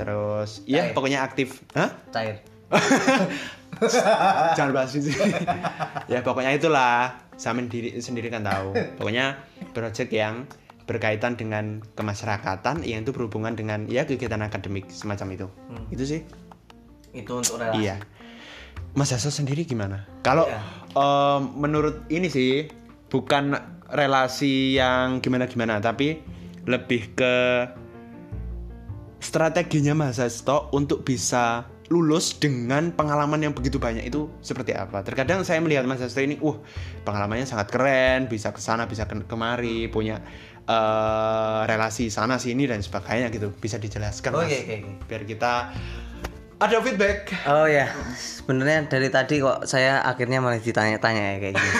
Terus 0.00 0.64
ya 0.64 0.88
Cair. 0.88 0.94
pokoknya 0.96 1.18
aktif. 1.20 1.60
Hah? 1.76 1.92
Cair. 2.08 2.40
Jangan 4.56 4.72
bahas 4.72 4.92
itu. 4.92 5.12
ya 6.08 6.20
pokoknya 6.20 6.56
itulah. 6.56 7.28
Sama 7.36 7.64
diri 7.64 7.96
sendiri 7.96 8.28
kan 8.28 8.44
tahu. 8.44 8.76
Pokoknya 9.00 9.40
project 9.72 10.12
yang 10.12 10.44
berkaitan 10.84 11.40
dengan 11.40 11.80
kemasyarakatan 11.94 12.82
yang 12.84 13.00
itu 13.00 13.16
berhubungan 13.16 13.54
dengan 13.54 13.86
ya 13.86 14.04
kegiatan 14.04 14.40
akademik 14.40 14.92
semacam 14.92 15.28
itu. 15.32 15.46
Itu 15.88 16.04
sih. 16.04 16.20
Itu 17.12 17.40
untuk 17.40 17.56
relasi. 17.56 17.80
Iya. 17.80 17.96
Mas 18.92 19.14
Hasso 19.14 19.30
sendiri 19.30 19.64
gimana? 19.64 20.04
Kalau 20.20 20.44
Iya. 20.44 20.60
em, 20.92 21.40
menurut 21.56 22.04
ini 22.10 22.28
sih 22.28 22.68
bukan 23.08 23.56
relasi 23.88 24.76
yang 24.76 25.22
gimana-gimana, 25.22 25.80
tapi 25.80 26.20
lebih 26.68 27.16
ke 27.16 27.34
strateginya 29.20 29.92
Mas 29.94 30.18
Hasto 30.18 30.72
untuk 30.72 31.04
bisa 31.04 31.68
lulus 31.90 32.38
dengan 32.38 32.94
pengalaman 32.94 33.42
yang 33.42 33.52
begitu 33.52 33.76
banyak 33.76 34.08
itu 34.08 34.32
seperti 34.40 34.72
apa? 34.72 35.04
Terkadang 35.04 35.44
saya 35.44 35.60
melihat 35.60 35.84
Mas 35.84 36.00
Hasto 36.00 36.24
ini, 36.24 36.40
uh 36.40 36.56
pengalamannya 37.04 37.44
sangat 37.44 37.68
keren, 37.68 38.26
bisa 38.26 38.50
ke 38.50 38.58
sana, 38.58 38.88
bisa 38.88 39.04
ke 39.04 39.14
kemari, 39.28 39.86
punya 39.92 40.18
eh, 40.64 41.60
relasi 41.68 42.08
sana 42.08 42.40
sini 42.40 42.64
dan 42.64 42.80
sebagainya 42.80 43.28
gitu. 43.30 43.52
Bisa 43.52 43.76
dijelaskan 43.76 44.32
Oke, 44.34 44.42
Mas, 44.42 44.52
oke, 44.56 44.76
oke. 44.80 44.90
biar 45.06 45.22
kita 45.28 45.52
ada 46.60 46.76
feedback. 46.84 47.32
Oh 47.48 47.64
ya, 47.64 47.88
sebenarnya 48.20 48.84
dari 48.84 49.08
tadi 49.08 49.40
kok 49.40 49.64
saya 49.64 50.04
akhirnya 50.04 50.44
malah 50.44 50.60
ditanya-tanya 50.60 51.22
ya 51.24 51.36
kayak 51.40 51.54
gini. 51.56 51.70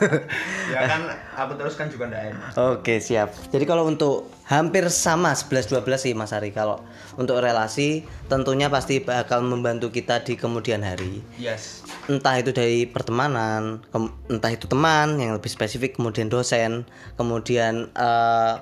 ya 0.72 0.80
kan 0.86 1.02
aku 1.34 1.52
terus 1.58 1.74
kan 1.74 1.90
juga 1.90 2.06
ndak 2.06 2.22
enak. 2.30 2.50
Oke 2.54 3.02
siap. 3.02 3.34
Jadi 3.50 3.66
kalau 3.66 3.90
untuk 3.90 4.30
hampir 4.46 4.86
sama 4.94 5.34
11-12 5.34 5.82
sih 5.98 6.12
Mas 6.14 6.30
Ari. 6.30 6.54
Kalau 6.54 6.86
untuk 7.18 7.42
relasi 7.42 8.06
tentunya 8.30 8.70
pasti 8.70 9.02
bakal 9.02 9.42
membantu 9.42 9.90
kita 9.90 10.22
di 10.22 10.38
kemudian 10.38 10.86
hari. 10.86 11.22
Yes. 11.34 11.82
Entah 12.06 12.38
itu 12.38 12.54
dari 12.54 12.86
pertemanan, 12.86 13.82
entah 14.30 14.50
itu 14.54 14.70
teman 14.70 15.18
yang 15.18 15.34
lebih 15.34 15.50
spesifik, 15.50 15.98
kemudian 15.98 16.30
dosen, 16.30 16.86
kemudian 17.18 17.90
eh, 17.94 18.54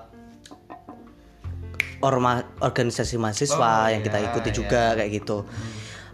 orma 2.00 2.46
organisasi 2.62 3.18
mahasiswa 3.18 3.86
Oh, 3.86 3.90
yang 3.90 4.02
kita 4.06 4.18
iya, 4.22 4.26
ikuti 4.30 4.50
iya. 4.50 4.56
juga 4.56 4.82
kayak 4.94 5.10
gitu. 5.22 5.44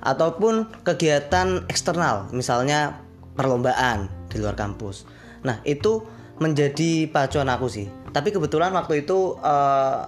Ataupun 0.04 0.68
kegiatan 0.84 1.64
eksternal, 1.68 2.28
misalnya 2.32 3.00
perlombaan 3.34 4.08
di 4.28 4.36
luar 4.40 4.56
kampus. 4.56 5.08
Nah, 5.44 5.60
itu 5.64 6.04
menjadi 6.40 7.08
pacuan 7.08 7.48
aku 7.50 7.66
sih. 7.70 7.86
Tapi 8.14 8.30
kebetulan 8.30 8.70
waktu 8.74 9.04
itu 9.06 9.38
eh, 9.42 10.00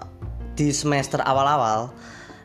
di 0.56 0.72
semester 0.72 1.20
awal-awal 1.22 1.92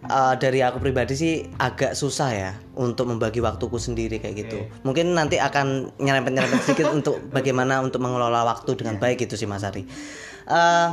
eh, 0.06 0.36
dari 0.38 0.60
aku 0.64 0.82
pribadi 0.82 1.14
sih 1.16 1.34
agak 1.60 1.94
susah 1.96 2.30
ya 2.34 2.52
untuk 2.78 3.10
membagi 3.10 3.40
waktuku 3.40 3.78
sendiri 3.78 4.20
kayak 4.20 4.36
gitu. 4.48 4.60
Mungkin 4.84 5.14
nanti 5.14 5.38
akan 5.38 5.96
nyerempet-nyerempet 6.02 6.60
sedikit 6.66 6.92
untuk 6.98 7.20
bagaimana 7.32 7.80
untuk 7.82 8.04
mengelola 8.04 8.44
waktu 8.48 8.74
dengan 8.76 8.98
baik 9.02 9.26
gitu 9.28 9.38
sih 9.38 9.48
Mas 9.50 9.66
Ari. 9.66 9.86
Eh, 10.50 10.90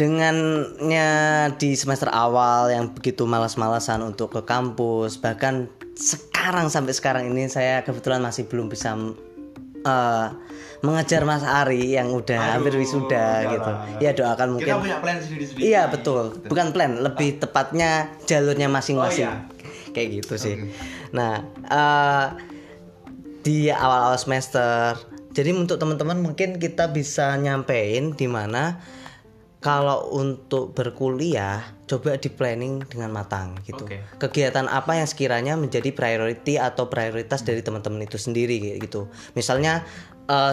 dengannya 0.00 1.08
di 1.60 1.76
semester 1.76 2.08
awal 2.08 2.72
yang 2.72 2.96
begitu 2.96 3.28
malas-malasan 3.28 4.00
untuk 4.00 4.32
ke 4.32 4.48
kampus 4.48 5.20
bahkan 5.20 5.68
sekarang 5.92 6.72
sampai 6.72 6.96
sekarang 6.96 7.28
ini 7.28 7.52
saya 7.52 7.84
kebetulan 7.84 8.24
masih 8.24 8.48
belum 8.48 8.72
bisa 8.72 8.96
eh, 9.84 10.26
mengejar 10.80 11.28
Mas 11.28 11.44
Ari 11.44 12.00
yang 12.00 12.16
udah 12.16 12.56
hampir 12.56 12.80
wisuda 12.80 13.44
enggak 13.44 13.52
gitu. 13.52 13.70
Lah. 13.76 14.00
ya 14.00 14.10
doakan 14.16 14.48
mungkin. 14.56 14.72
Kita 14.72 14.80
punya 14.80 14.98
plan 15.04 15.20
sendiri-sendiri. 15.20 15.68
iya 15.68 15.82
betul. 15.92 16.32
Bukan 16.48 16.72
plan 16.72 16.96
lebih 17.04 17.36
tepatnya 17.36 18.08
jalurnya 18.24 18.72
masing-masing. 18.72 19.28
Oh, 19.28 19.36
kayak 19.94 20.24
gitu 20.24 20.40
sih. 20.40 20.56
Nah 21.12 21.44
eh, 21.68 22.26
di 23.44 23.68
awal-awal 23.68 24.16
semester 24.16 24.96
jadi 25.36 25.52
untuk 25.52 25.76
teman-teman 25.76 26.24
mungkin 26.24 26.56
kita 26.56 26.88
bisa 26.88 27.36
nyampein 27.36 28.16
di 28.16 28.24
mana 28.24 28.80
kalau 29.60 30.08
untuk 30.16 30.72
berkuliah 30.72 31.60
coba 31.84 32.16
di 32.16 32.32
planning 32.32 32.80
dengan 32.88 33.12
matang 33.12 33.60
gitu. 33.68 33.84
Oke. 33.84 34.00
Kegiatan 34.16 34.64
apa 34.72 34.96
yang 34.96 35.04
sekiranya 35.04 35.54
menjadi 35.60 35.92
priority 35.92 36.56
atau 36.56 36.88
prioritas 36.88 37.44
dari 37.44 37.60
teman-teman 37.60 38.08
itu 38.08 38.16
sendiri 38.16 38.80
gitu. 38.80 39.12
Misalnya 39.36 39.84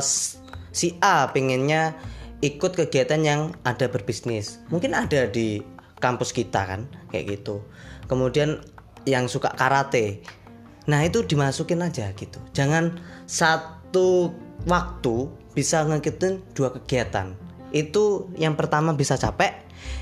s- 0.04 0.44
si 0.76 1.00
A 1.00 1.32
pengennya 1.32 1.96
ikut 2.44 2.76
kegiatan 2.76 3.24
yang 3.24 3.42
ada 3.64 3.88
berbisnis. 3.88 4.60
Mungkin 4.68 4.92
ada 4.92 5.26
di 5.26 5.64
kampus 6.04 6.36
kita 6.36 6.68
kan 6.68 6.92
kayak 7.10 7.40
gitu. 7.40 7.64
Kemudian 8.12 8.60
yang 9.08 9.32
suka 9.32 9.56
karate. 9.56 10.20
Nah, 10.88 11.04
itu 11.04 11.24
dimasukin 11.24 11.80
aja 11.84 12.12
gitu. 12.16 12.40
Jangan 12.52 13.00
satu 13.28 14.32
waktu 14.68 15.32
bisa 15.56 15.88
ngikutin 15.88 16.56
dua 16.56 16.76
kegiatan. 16.76 17.47
Itu 17.78 18.34
yang 18.34 18.58
pertama 18.58 18.98
bisa 18.98 19.14
capek, 19.14 19.54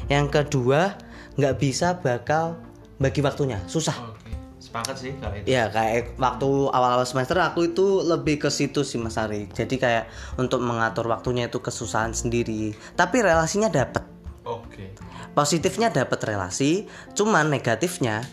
yang 0.08 0.32
kedua 0.32 0.96
nggak 1.36 1.56
bisa 1.60 2.00
bakal 2.00 2.56
bagi 2.96 3.20
waktunya, 3.20 3.60
susah. 3.68 4.16
Oke. 4.16 4.32
Sepakat 4.56 4.96
sih 4.98 5.14
kalau 5.20 5.36
itu. 5.36 5.46
Ya 5.46 5.68
kayak 5.68 6.16
waktu 6.16 6.50
awal-awal 6.72 7.06
semester 7.06 7.38
aku 7.38 7.76
itu 7.76 8.02
lebih 8.02 8.40
ke 8.42 8.50
situ 8.50 8.82
sih 8.82 8.98
Mas 8.98 9.20
Ari. 9.20 9.52
Jadi 9.52 9.76
kayak 9.78 10.08
untuk 10.40 10.64
mengatur 10.64 11.06
waktunya 11.12 11.52
itu 11.52 11.60
kesusahan 11.62 12.16
sendiri. 12.16 12.74
Tapi 12.98 13.22
relasinya 13.22 13.70
dapet. 13.70 14.02
Oke. 14.48 14.96
Positifnya 15.36 15.92
dapat 15.92 16.18
relasi, 16.24 16.88
cuman 17.14 17.52
negatifnya 17.52 18.24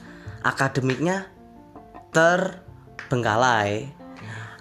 akademiknya 0.47 1.27
terbengkalai. 2.15 3.91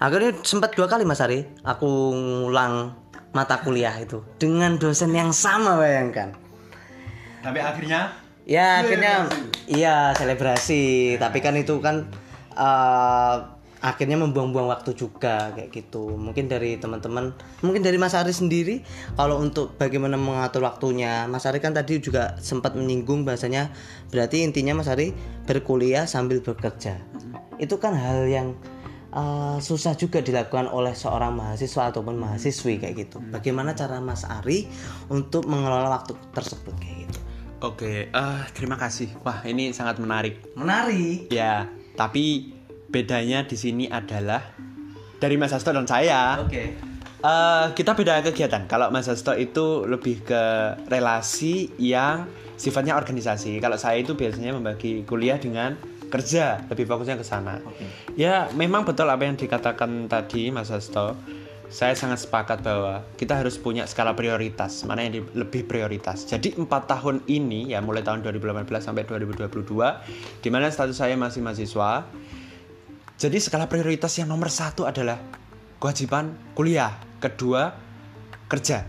Akhirnya 0.02 0.34
sempat 0.42 0.74
dua 0.74 0.90
kali 0.90 1.06
Mas 1.06 1.22
Ari, 1.22 1.46
aku 1.62 2.10
ngulang 2.12 2.98
mata 3.32 3.60
kuliah 3.64 3.96
itu 3.96 4.20
dengan 4.36 4.76
dosen 4.76 5.12
yang 5.12 5.32
sama 5.32 5.80
bayangkan. 5.80 6.36
Tapi 7.42 7.58
akhirnya 7.58 8.22
Ya 8.42 8.82
akhirnya 8.82 9.30
iya 9.70 10.10
selebrasi, 10.18 11.14
tapi 11.22 11.38
kan 11.38 11.54
itu 11.54 11.78
kan 11.78 12.10
eh, 12.58 13.36
akhirnya 13.82 14.18
membuang-buang 14.18 14.66
waktu 14.66 14.98
juga 14.98 15.54
kayak 15.54 15.70
gitu. 15.70 16.18
Mungkin 16.18 16.50
dari 16.50 16.74
teman-teman, 16.74 17.30
mungkin 17.62 17.86
dari 17.86 18.02
Mas 18.02 18.18
Ari 18.18 18.34
sendiri 18.34 18.82
kalau 19.14 19.38
untuk 19.38 19.78
bagaimana 19.78 20.18
mengatur 20.18 20.66
waktunya, 20.66 21.30
Mas 21.30 21.46
Ari 21.46 21.62
kan 21.62 21.70
tadi 21.70 22.02
juga 22.02 22.34
sempat 22.42 22.74
menyinggung 22.74 23.22
bahasanya 23.22 23.70
berarti 24.10 24.42
intinya 24.42 24.74
Mas 24.74 24.90
Ari 24.90 25.14
berkuliah 25.46 26.10
sambil 26.10 26.42
bekerja. 26.42 26.98
Itu 27.62 27.78
kan 27.78 27.94
hal 27.94 28.26
yang 28.26 28.58
eh, 29.12 29.58
susah 29.60 29.94
juga 29.94 30.24
dilakukan 30.24 30.72
oleh 30.72 30.96
seorang 30.96 31.36
mahasiswa 31.36 31.92
ataupun 31.92 32.16
mahasiswi 32.16 32.80
kayak 32.80 32.94
gitu. 33.08 33.20
Bagaimana 33.30 33.76
cara 33.76 34.00
Mas 34.00 34.24
Ari 34.24 34.66
untuk 35.12 35.44
mengelola 35.46 35.92
waktu 35.92 36.16
tersebut 36.32 36.74
kayak 36.80 36.96
gitu? 37.06 37.18
Oke, 37.62 38.10
eh 38.10 38.40
terima 38.58 38.74
kasih. 38.74 39.14
Wah, 39.22 39.44
ini 39.46 39.70
sangat 39.70 40.02
menarik. 40.02 40.42
Menarik. 40.58 41.30
Ya, 41.30 41.70
tapi 41.94 42.50
bedanya 42.90 43.46
di 43.46 43.54
sini 43.54 43.86
adalah 43.86 44.42
dari 45.22 45.38
Mas 45.38 45.54
Hasto 45.54 45.70
dan 45.70 45.86
saya. 45.86 46.42
Oke. 46.42 46.74
eh, 47.22 47.66
kita 47.78 47.94
beda 47.94 48.18
kegiatan. 48.26 48.66
Kalau 48.66 48.90
Mas 48.90 49.06
Hasto 49.06 49.38
itu 49.38 49.86
lebih 49.86 50.26
ke 50.26 50.42
relasi 50.90 51.70
yang 51.78 52.26
sifatnya 52.58 52.98
organisasi. 52.98 53.62
Kalau 53.62 53.78
saya 53.78 54.02
itu 54.02 54.18
biasanya 54.18 54.58
membagi 54.58 55.06
kuliah 55.06 55.38
dengan 55.38 55.78
kerja, 56.12 56.60
lebih 56.68 56.84
fokusnya 56.84 57.16
ke 57.16 57.24
sana. 57.24 57.56
Oke. 57.64 57.88
Ya, 58.20 58.52
memang 58.52 58.84
betul 58.84 59.08
apa 59.08 59.24
yang 59.24 59.40
dikatakan 59.40 60.12
tadi 60.12 60.52
Mas 60.52 60.68
Hasto. 60.68 61.16
Saya 61.72 61.96
sangat 61.96 62.28
sepakat 62.28 62.60
bahwa 62.60 63.00
kita 63.16 63.32
harus 63.32 63.56
punya 63.56 63.88
skala 63.88 64.12
prioritas, 64.12 64.84
mana 64.84 65.08
yang 65.08 65.24
lebih 65.32 65.64
prioritas. 65.64 66.28
Jadi 66.28 66.52
empat 66.52 66.84
tahun 66.84 67.24
ini 67.24 67.72
ya 67.72 67.80
mulai 67.80 68.04
tahun 68.04 68.20
2018 68.20 68.68
sampai 68.76 69.08
2022, 69.08 69.48
di 70.44 70.48
mana 70.52 70.68
status 70.68 71.00
saya 71.00 71.16
masih 71.16 71.40
mahasiswa. 71.40 72.04
Jadi 73.16 73.36
skala 73.40 73.72
prioritas 73.72 74.12
yang 74.20 74.28
nomor 74.28 74.52
satu 74.52 74.84
adalah 74.84 75.16
kewajiban 75.80 76.36
kuliah, 76.52 76.92
kedua 77.24 77.72
kerja. 78.52 78.84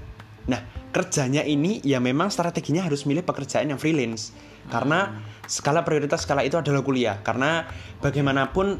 Nah 0.51 0.59
kerjanya 0.91 1.47
ini 1.47 1.79
ya 1.87 2.03
memang 2.03 2.27
strateginya 2.27 2.83
harus 2.83 3.07
milih 3.07 3.23
pekerjaan 3.23 3.71
yang 3.71 3.79
freelance, 3.79 4.35
karena 4.71 5.19
skala 5.47 5.83
prioritas 5.83 6.23
skala 6.23 6.43
itu 6.45 6.55
adalah 6.59 6.81
kuliah. 6.85 7.19
Karena 7.21 7.67
bagaimanapun 7.99 8.79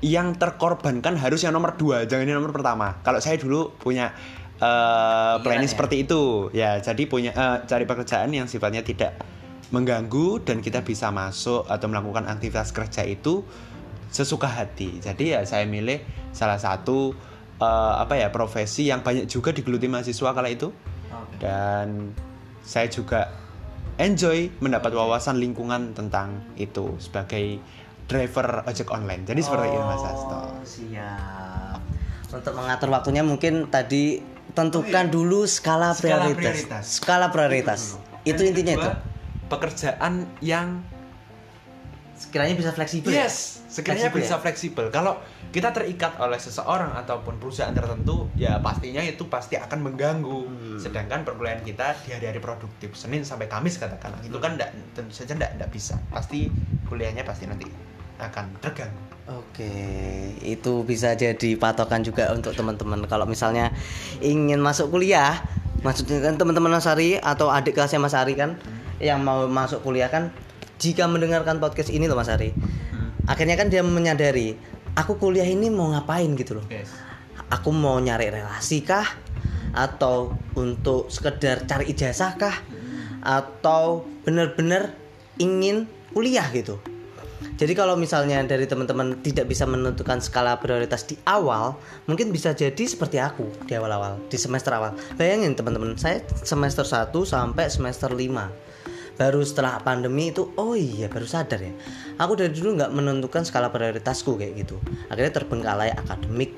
yang 0.00 0.32
terkorbankan 0.36 1.20
harus 1.20 1.44
yang 1.44 1.52
nomor 1.52 1.76
dua, 1.76 2.08
jangan 2.08 2.26
yang 2.26 2.40
nomor 2.40 2.56
pertama. 2.56 2.98
Kalau 3.04 3.20
saya 3.20 3.36
dulu 3.36 3.76
punya 3.76 4.16
eh, 4.56 5.34
planning 5.44 5.68
ya? 5.68 5.72
seperti 5.76 5.96
itu, 6.08 6.48
ya 6.56 6.80
jadi 6.80 7.02
punya 7.04 7.30
eh, 7.36 7.58
cari 7.68 7.84
pekerjaan 7.84 8.32
yang 8.32 8.48
sifatnya 8.48 8.80
tidak 8.80 9.20
mengganggu 9.70 10.42
dan 10.42 10.58
kita 10.58 10.82
bisa 10.82 11.14
masuk 11.14 11.62
atau 11.70 11.86
melakukan 11.86 12.26
aktivitas 12.26 12.74
kerja 12.74 13.06
itu 13.06 13.44
sesuka 14.10 14.50
hati. 14.50 14.98
Jadi 14.98 15.36
ya 15.36 15.46
saya 15.46 15.68
milih 15.68 16.02
salah 16.32 16.58
satu 16.58 17.12
eh, 17.60 17.94
apa 18.00 18.16
ya 18.18 18.32
profesi 18.32 18.88
yang 18.88 19.04
banyak 19.04 19.28
juga 19.28 19.52
digeluti 19.52 19.86
mahasiswa 19.86 20.32
kala 20.32 20.48
itu 20.48 20.72
dan 21.40 22.12
saya 22.64 22.86
juga 22.92 23.39
enjoy 24.00 24.48
mendapat 24.58 24.96
wawasan 24.96 25.36
lingkungan 25.36 25.92
tentang 25.92 26.40
itu 26.56 26.96
sebagai 26.96 27.60
driver 28.08 28.64
ojek 28.64 28.88
online. 28.88 29.22
Jadi 29.22 29.40
seperti 29.44 29.68
itu 29.68 29.78
Mas 29.78 30.02
Hasto. 30.02 30.38
Oh, 30.40 30.50
Siap. 30.64 31.78
Untuk 32.30 32.52
mengatur 32.56 32.88
waktunya 32.88 33.20
mungkin 33.20 33.68
tadi 33.68 34.18
tentukan 34.50 35.06
dulu 35.06 35.44
skala, 35.46 35.92
Oh, 35.92 35.94
iya. 35.94 35.94
Skala 35.94 36.00
prioritas. 36.00 36.34
prioritas. 36.34 36.84
Skala 36.88 37.26
prioritas. 37.30 37.80
Itu 38.24 38.42
Dan 38.42 38.48
intinya 38.50 38.74
kedua, 38.74 38.82
itu. 38.82 38.90
Pekerjaan 39.46 40.12
yang 40.40 40.68
Sekiranya 42.20 42.52
bisa 42.52 42.76
fleksibel. 42.76 43.08
ya? 43.08 43.24
Yes, 43.24 43.64
sekiranya 43.64 44.12
Fleksibel 44.12 44.20
bisa 44.20 44.36
ya? 44.36 44.40
fleksibel. 44.44 44.84
Kalau 44.92 45.16
kita 45.48 45.72
terikat 45.72 46.20
oleh 46.20 46.36
seseorang 46.36 46.92
ataupun 47.00 47.40
perusahaan 47.40 47.72
tertentu, 47.72 48.28
ya 48.36 48.60
pastinya 48.60 49.00
itu 49.00 49.24
pasti 49.32 49.56
akan 49.56 49.88
mengganggu. 49.88 50.40
Hmm. 50.44 50.76
Sedangkan 50.76 51.24
perkuliahan 51.24 51.64
kita 51.64 51.96
di 52.04 52.12
hari-hari 52.12 52.36
produktif, 52.36 52.92
Senin 52.92 53.24
sampai 53.24 53.48
Kamis 53.48 53.80
katakanlah, 53.80 54.20
itu 54.20 54.36
kan 54.36 54.60
ndak- 54.60 54.76
tentu 54.92 55.16
saja 55.16 55.32
ndak 55.32 55.72
bisa. 55.72 55.96
Pasti 56.12 56.52
kuliahnya 56.92 57.24
pasti 57.24 57.48
nanti 57.48 57.64
akan 58.20 58.52
terganggu. 58.60 59.00
Oke, 59.30 59.72
itu 60.42 60.82
bisa 60.82 61.14
jadi 61.14 61.54
patokan 61.56 62.04
juga 62.04 62.28
untuk 62.36 62.52
teman-teman. 62.52 63.06
Kalau 63.08 63.24
misalnya 63.24 63.70
ingin 64.20 64.58
masuk 64.58 64.92
kuliah, 64.92 65.40
maksudnya 65.86 66.20
kan 66.20 66.36
teman-teman 66.36 66.76
Mas 66.76 66.84
Ari 66.84 67.16
atau 67.16 67.48
adik 67.48 67.78
kelasnya 67.78 68.02
Mas 68.02 68.12
Ari 68.12 68.34
kan, 68.36 68.58
yang 68.98 69.22
mau 69.22 69.46
masuk 69.46 69.86
kuliah 69.86 70.10
kan 70.12 70.34
jika 70.80 71.04
mendengarkan 71.04 71.60
podcast 71.60 71.92
ini 71.92 72.08
loh 72.08 72.16
Mas 72.16 72.32
Ari 72.32 72.56
akhirnya 73.28 73.54
kan 73.60 73.68
dia 73.68 73.84
menyadari 73.84 74.56
aku 74.96 75.20
kuliah 75.20 75.46
ini 75.46 75.68
mau 75.68 75.92
ngapain 75.92 76.32
gitu 76.34 76.58
loh 76.58 76.66
Yes. 76.72 76.88
aku 77.52 77.70
mau 77.70 78.00
nyari 78.00 78.32
relasi 78.32 78.80
kah 78.82 79.06
atau 79.70 80.34
untuk 80.58 81.12
sekedar 81.12 81.68
cari 81.68 81.92
ijazah 81.92 82.34
kah 82.34 82.56
atau 83.20 84.08
benar-benar 84.24 84.96
ingin 85.38 85.84
kuliah 86.10 86.48
gitu 86.50 86.80
jadi 87.60 87.72
kalau 87.72 87.96
misalnya 87.96 88.40
dari 88.44 88.64
teman-teman 88.64 89.20
tidak 89.20 89.48
bisa 89.48 89.64
menentukan 89.64 90.20
skala 90.20 90.60
prioritas 90.60 91.04
di 91.08 91.16
awal, 91.24 91.76
mungkin 92.04 92.32
bisa 92.32 92.52
jadi 92.52 92.84
seperti 92.84 93.16
aku 93.16 93.48
di 93.64 93.76
awal-awal, 93.76 94.20
di 94.28 94.36
semester 94.36 94.72
awal. 94.76 94.92
Bayangin 95.16 95.56
teman-teman, 95.56 95.96
saya 95.96 96.20
semester 96.44 96.84
1 96.84 97.12
sampai 97.24 97.68
semester 97.72 98.12
5. 98.12 98.69
Baru 99.20 99.44
setelah 99.44 99.76
pandemi 99.84 100.32
itu, 100.32 100.48
oh 100.56 100.72
iya 100.72 101.12
baru 101.12 101.28
sadar 101.28 101.60
ya. 101.60 101.76
Aku 102.16 102.40
dari 102.40 102.56
dulu 102.56 102.80
nggak 102.80 102.88
menentukan 102.88 103.44
skala 103.44 103.68
prioritasku 103.68 104.40
kayak 104.40 104.64
gitu. 104.64 104.80
Akhirnya 105.12 105.36
terbengkalai 105.36 105.92
akademik. 105.92 106.56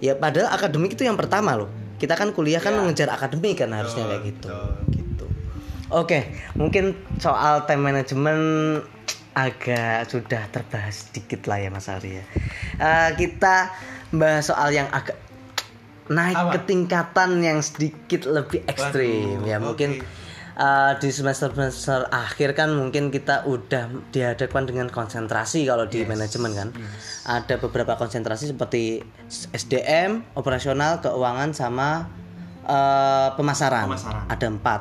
Ya 0.00 0.16
padahal 0.16 0.48
akademik 0.56 0.96
itu 0.96 1.04
yang 1.04 1.20
pertama 1.20 1.52
loh. 1.52 1.68
Kita 2.00 2.16
kan 2.16 2.32
kuliah 2.32 2.64
kan 2.64 2.72
mengejar 2.72 3.12
akademik 3.12 3.60
kan 3.60 3.68
harusnya 3.76 4.08
kayak 4.08 4.22
gitu. 4.32 4.48
Gitu. 4.96 5.26
Oke, 5.92 6.32
mungkin 6.56 6.96
soal 7.20 7.68
time 7.68 7.84
management 7.84 8.44
agak 9.36 10.08
sudah 10.08 10.48
terbahas 10.48 11.12
sedikit 11.12 11.44
lah 11.44 11.60
ya 11.60 11.68
Mas 11.68 11.92
Ari 11.92 12.16
ya. 12.16 12.24
Eh, 12.80 13.10
kita 13.20 13.76
bahas 14.08 14.48
soal 14.48 14.72
yang 14.72 14.88
agak 14.88 15.20
naik 16.08 16.36
Apa? 16.36 16.52
ke 16.56 16.58
tingkatan 16.68 17.40
yang 17.40 17.58
sedikit 17.64 18.28
lebih 18.28 18.60
ekstrim 18.68 19.40
Waduh, 19.40 19.48
ya 19.48 19.56
mungkin 19.56 19.90
eh, 20.58 20.92
di 20.98 21.08
semester 21.10 21.50
semester 21.52 22.06
akhir 22.10 22.54
kan 22.58 22.70
mungkin 22.74 23.10
kita 23.10 23.46
udah 23.46 23.90
dihadapkan 24.10 24.64
dengan 24.66 24.88
konsentrasi 24.90 25.66
kalau 25.66 25.86
di 25.86 26.02
manajemen 26.06 26.52
kan. 26.54 26.68
Ada 27.26 27.58
beberapa 27.58 27.98
konsentrasi 27.98 28.50
seperti 28.50 29.02
SDM 29.52 30.24
operasional 30.38 31.02
keuangan 31.02 31.52
sama 31.54 32.08
eh, 32.66 33.28
pemasaran. 33.34 33.90
Pemasaran. 33.90 34.24
ada 34.30 34.46
empat. 34.46 34.80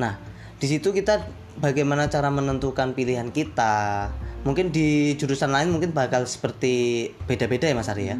Nah 0.00 0.12
di 0.60 0.66
situ 0.70 0.94
kita 0.94 1.26
bagaimana 1.60 2.08
cara 2.08 2.32
menentukan 2.32 2.96
pilihan 2.96 3.28
kita? 3.34 4.08
Mungkin 4.44 4.76
di 4.76 5.16
jurusan 5.16 5.48
lain 5.56 5.72
mungkin 5.72 5.96
bakal 5.96 6.28
seperti 6.28 7.08
beda-beda 7.24 7.64
ya 7.64 7.72
Mas 7.72 7.88
Ari 7.88 8.12
ya 8.12 8.16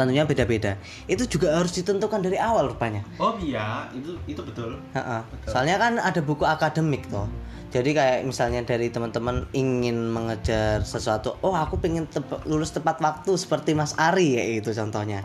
tentunya 0.00 0.24
beda-beda 0.24 0.80
itu 1.06 1.28
juga 1.28 1.52
harus 1.52 1.70
ditentukan 1.70 2.18
dari 2.18 2.36
awal 2.36 2.68
rupanya 2.68 3.04
Oh 3.16 3.36
iya, 3.36 3.84
itu 3.92 4.16
itu 4.24 4.40
betul. 4.40 4.80
Ha-ha. 4.92 5.20
soalnya 5.44 5.76
kan 5.76 5.92
ada 5.96 6.20
buku 6.20 6.42
akademik 6.42 7.04
toh 7.06 7.28
jadi 7.68 7.90
kayak 7.92 8.18
misalnya 8.24 8.64
dari 8.64 8.88
teman-teman 8.88 9.44
ingin 9.52 10.08
mengejar 10.08 10.80
sesuatu 10.82 11.36
oh 11.38 11.52
aku 11.52 11.76
pengen 11.76 12.02
tep- 12.04 12.42
lulus 12.42 12.70
tepat 12.70 12.98
waktu 12.98 13.36
seperti 13.36 13.72
Mas 13.72 13.92
Ari 13.94 14.34
ya 14.34 14.44
itu 14.56 14.72
contohnya 14.72 15.22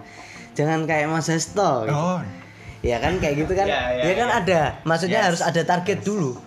jangan 0.53 0.83
kayak 0.83 1.07
Mas 1.07 1.25
Hesto 1.25 1.83
gitu. 1.83 1.95
Oh. 1.95 2.21
ya 2.79 2.99
kan 2.99 3.17
kayak 3.17 3.35
gitu 3.39 3.53
kan 3.53 3.65
Ya, 3.71 3.81
ya, 3.91 4.03
ya, 4.03 4.13
kan 4.13 4.29
ya. 4.29 4.35
ada 4.37 4.61
maksudnya 4.83 5.19
Yes. 5.19 5.27
harus 5.31 5.41
ada 5.41 5.61
target 5.63 5.99
dulu 6.01 6.37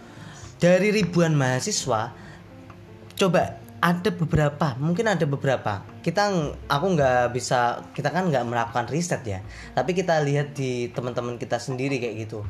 dari 0.56 0.92
ribuan 0.92 1.34
mahasiswa 1.34 2.14
coba 3.14 3.57
ada 3.78 4.10
beberapa 4.10 4.74
mungkin 4.78 5.06
ada 5.06 5.22
beberapa. 5.24 5.86
Kita 6.02 6.30
aku 6.66 6.86
nggak 6.98 7.30
bisa 7.30 7.82
kita 7.94 8.10
kan 8.10 8.30
nggak 8.30 8.44
melakukan 8.46 8.86
riset 8.90 9.22
ya. 9.22 9.40
Tapi 9.74 9.94
kita 9.94 10.18
lihat 10.26 10.54
di 10.54 10.90
teman-teman 10.90 11.38
kita 11.38 11.62
sendiri 11.62 12.02
kayak 12.02 12.28
gitu. 12.28 12.42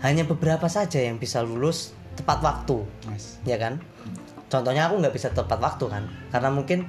Hanya 0.00 0.24
beberapa 0.24 0.68
saja 0.68 1.00
yang 1.00 1.20
bisa 1.20 1.40
lulus 1.40 1.92
tepat 2.14 2.40
waktu 2.40 2.84
Yes. 3.10 3.40
ya 3.44 3.60
kan? 3.60 3.80
Contohnya 4.48 4.88
aku 4.88 5.00
nggak 5.00 5.14
bisa 5.14 5.32
tepat 5.32 5.60
waktu 5.60 5.84
kan? 5.88 6.04
Karena 6.32 6.48
mungkin 6.48 6.88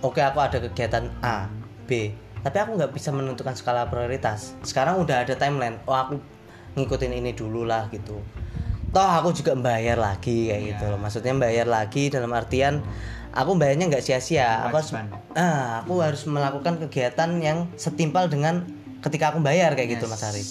oke 0.00 0.20
aku 0.20 0.38
ada 0.40 0.58
kegiatan 0.60 1.12
A 1.20 1.48
B 1.84 2.12
tapi 2.40 2.56
aku 2.56 2.72
nggak 2.80 2.96
bisa 2.96 3.12
menentukan 3.12 3.52
skala 3.52 3.92
prioritas. 3.92 4.56
Sekarang 4.64 4.96
udah 5.04 5.28
ada 5.28 5.36
timeline 5.36 5.76
oh 5.84 5.92
aku 5.92 6.16
ngikutin 6.78 7.12
ini 7.12 7.34
dulu 7.34 7.66
lah 7.66 7.90
gitu 7.90 8.22
toh 8.90 9.10
aku 9.22 9.30
juga 9.30 9.54
bayar 9.54 9.96
lagi 9.98 10.50
kayak 10.50 10.62
gitu 10.74 10.84
loh. 10.90 10.98
Maksudnya 10.98 11.34
bayar 11.38 11.66
lagi 11.70 12.10
dalam 12.10 12.30
artian 12.34 12.82
aku 13.30 13.54
bayarnya 13.54 13.86
nggak 13.90 14.02
sia-sia. 14.02 14.66
Aku 14.66 14.78
harus 14.78 14.90
ah, 15.38 15.82
aku 15.82 16.02
harus 16.02 16.22
melakukan 16.26 16.78
kegiatan 16.86 17.30
yang 17.38 17.70
setimpal 17.78 18.26
dengan 18.26 18.66
ketika 19.00 19.32
aku 19.34 19.38
bayar 19.40 19.74
kayak 19.78 19.98
gitu 19.98 20.10
Mas 20.10 20.22
Ari. 20.26 20.42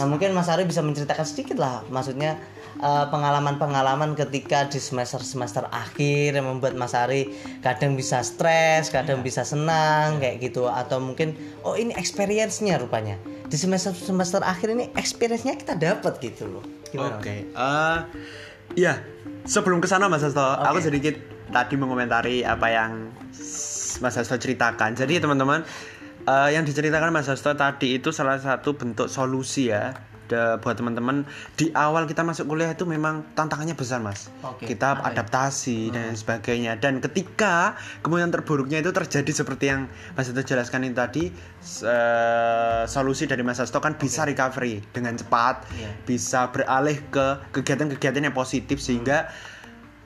Nah 0.00 0.04
mungkin 0.10 0.34
Mas 0.34 0.50
Ari 0.50 0.66
bisa 0.66 0.82
menceritakan 0.82 1.26
sedikit 1.26 1.58
lah, 1.60 1.86
maksudnya 1.90 2.38
eh, 2.80 3.06
pengalaman-pengalaman 3.10 4.16
ketika 4.18 4.66
di 4.66 4.80
semester-semester 4.80 5.68
akhir 5.70 6.38
yang 6.38 6.46
membuat 6.46 6.74
Mas 6.74 6.94
Ari 6.94 7.30
kadang 7.60 7.94
bisa 7.94 8.22
stres, 8.24 8.90
kadang 8.90 9.22
bisa 9.22 9.46
senang 9.46 10.18
kayak 10.18 10.42
gitu, 10.42 10.66
atau 10.66 10.98
mungkin 10.98 11.34
oh 11.62 11.78
ini 11.78 11.94
experience-nya 11.94 12.78
rupanya 12.78 13.18
di 13.46 13.56
semester-semester 13.60 14.42
akhir 14.42 14.74
ini 14.74 14.90
experience-nya 14.98 15.54
kita 15.54 15.78
dapat 15.78 16.18
gitu 16.18 16.48
loh. 16.48 16.64
Oke. 16.94 17.50
eh 17.50 17.98
ya, 18.78 19.02
sebelum 19.44 19.82
ke 19.82 19.90
sana 19.90 20.06
Mas 20.06 20.22
Hasto, 20.22 20.40
aku 20.40 20.78
sedikit 20.78 21.18
tadi 21.50 21.74
mengomentari 21.76 22.46
apa 22.46 22.66
yang 22.70 23.10
Mas 24.02 24.14
Hasto 24.16 24.38
ceritakan. 24.38 24.96
Jadi 24.98 25.20
teman-teman, 25.22 25.62
eh, 26.26 26.48
yang 26.54 26.64
diceritakan 26.66 27.10
Mas 27.12 27.28
Hasto 27.30 27.54
tadi 27.54 27.98
itu 27.98 28.10
salah 28.10 28.38
satu 28.40 28.74
bentuk 28.74 29.10
solusi 29.10 29.70
ya. 29.70 29.94
Da- 30.24 30.56
buat 30.56 30.72
teman-teman. 30.74 31.28
Di 31.52 31.68
awal 31.70 32.08
kita 32.08 32.24
masuk 32.24 32.48
kuliah 32.48 32.72
itu 32.72 32.88
memang 32.88 33.28
tantangannya 33.36 33.76
besar 33.76 34.00
mas. 34.00 34.32
Oke, 34.40 34.64
kita 34.64 34.96
apa 34.96 35.12
ya? 35.12 35.20
adaptasi 35.20 35.92
dan 35.92 36.16
sebagainya. 36.16 36.80
Dan 36.80 36.98
ketika 36.98 37.76
kemudian 38.00 38.32
terburuknya 38.32 38.80
itu 38.80 38.88
terjadi 38.88 39.30
seperti 39.30 39.64
yang 39.68 39.84
Mas 40.12 40.26
Hasto 40.26 40.40
jelaskan 40.40 40.88
ini 40.88 40.96
tadi 40.96 41.28
eh, 41.82 42.82
solusi 42.86 43.24
dari 43.24 43.44
Mas 43.44 43.60
Hasto 43.60 43.78
kan 43.78 43.94
bisa 43.94 44.24
recovery 44.24 44.80
dengan 44.90 45.14
cepat 45.14 45.66
Iya. 45.74 45.90
bisa 46.04 46.48
beralih 46.50 46.98
ke 47.08 47.26
kegiatan-kegiatan 47.52 48.24
yang 48.24 48.36
positif 48.36 48.80
sehingga 48.80 49.28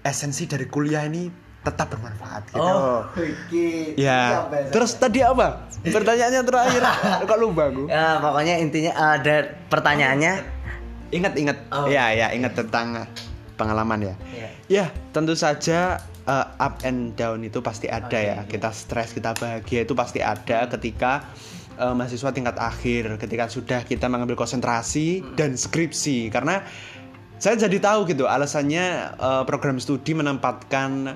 esensi 0.03 0.47
dari 0.47 0.67
kuliah 0.67 1.05
ini 1.05 1.48
tetap 1.67 1.87
bermanfaat 1.91 2.43
gitu. 2.55 2.63
Oh, 2.63 3.05
oke. 3.05 3.69
Ya. 3.99 4.47
Terus 4.71 4.95
tadi 4.97 5.21
apa? 5.21 5.69
Pertanyaannya 5.83 6.43
terakhir. 6.47 6.83
Kok 7.29 7.39
lupa 7.39 7.69
aku? 7.71 7.91
Ya, 7.91 8.19
pokoknya 8.23 8.55
intinya 8.63 8.93
ada 8.95 9.59
pertanyaannya. 9.69 10.33
Ingat 11.13 11.33
ingat. 11.41 11.59
Oh. 11.73 11.89
Ya 11.89 12.13
ya 12.13 12.31
ingat 12.33 12.57
tentang 12.57 13.05
uh, 13.05 13.09
pengalaman 13.59 14.13
ya. 14.13 14.15
Iya. 14.33 14.49
Ya 14.69 14.85
tentu 15.11 15.35
saja 15.35 15.99
uh, 16.29 16.47
up 16.61 16.85
and 16.85 17.17
down 17.17 17.41
itu 17.43 17.59
pasti 17.65 17.89
ada 17.89 18.07
Oke, 18.07 18.21
ya. 18.21 18.39
Kita 18.47 18.71
stres, 18.71 19.17
kita 19.17 19.35
bahagia 19.35 19.83
itu 19.83 19.97
pasti 19.97 20.21
ada 20.21 20.69
ketika 20.69 21.27
uh, 21.81 21.97
mahasiswa 21.97 22.31
tingkat 22.31 22.57
akhir, 22.61 23.17
ketika 23.19 23.49
sudah 23.49 23.81
kita 23.83 24.07
mengambil 24.07 24.37
konsentrasi 24.37 25.25
dan 25.35 25.57
skripsi. 25.57 26.29
Karena 26.29 26.63
saya 27.39 27.55
jadi 27.55 27.79
tahu 27.79 28.11
gitu 28.11 28.27
alasannya 28.27 29.17
uh, 29.17 29.43
program 29.47 29.79
studi 29.79 30.11
menempatkan 30.13 31.15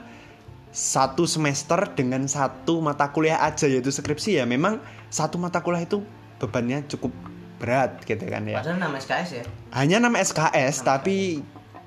satu 0.73 1.29
semester 1.29 1.79
dengan 1.93 2.25
satu 2.25 2.81
mata 2.81 3.13
kuliah 3.13 3.45
aja 3.45 3.69
yaitu 3.69 3.93
skripsi 3.93 4.41
ya. 4.41 4.45
Memang 4.49 4.81
satu 5.13 5.37
mata 5.37 5.61
kuliah 5.61 5.85
itu 5.85 6.01
bebannya 6.43 6.83
cukup 6.91 7.13
berat 7.63 8.03
gitu 8.03 8.27
kan 8.27 8.43
ya 8.43 8.59
Padahal 8.59 8.83
nama 8.83 8.99
SKS 8.99 9.31
ya. 9.39 9.45
hanya 9.71 10.03
nama 10.03 10.19
SKS 10.19 10.83
tapi 10.83 11.39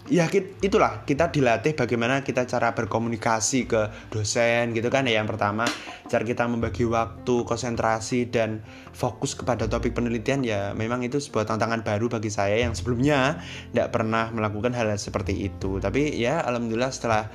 ya 0.08 0.32
kit- 0.32 0.56
itulah 0.64 1.04
kita 1.04 1.28
dilatih 1.36 1.76
bagaimana 1.76 2.24
kita 2.24 2.48
cara 2.48 2.72
berkomunikasi 2.72 3.68
ke 3.68 3.92
dosen 4.08 4.72
gitu 4.72 4.88
kan 4.88 5.04
ya 5.04 5.20
yang 5.20 5.28
pertama 5.28 5.68
cara 6.08 6.24
kita 6.24 6.48
membagi 6.48 6.88
waktu 6.88 7.44
konsentrasi 7.44 8.32
dan 8.32 8.64
fokus 8.96 9.36
kepada 9.36 9.68
topik 9.68 9.92
penelitian 9.92 10.48
ya 10.48 10.72
memang 10.72 11.04
itu 11.04 11.20
sebuah 11.20 11.44
tantangan 11.44 11.84
baru 11.84 12.08
bagi 12.08 12.32
saya 12.32 12.64
yang 12.64 12.72
sebelumnya 12.72 13.44
tidak 13.76 13.92
pernah 13.92 14.32
melakukan 14.32 14.72
hal 14.72 14.88
seperti 14.96 15.52
itu 15.52 15.84
tapi 15.84 16.16
ya 16.16 16.40
alhamdulillah 16.40 16.94
setelah 16.96 17.28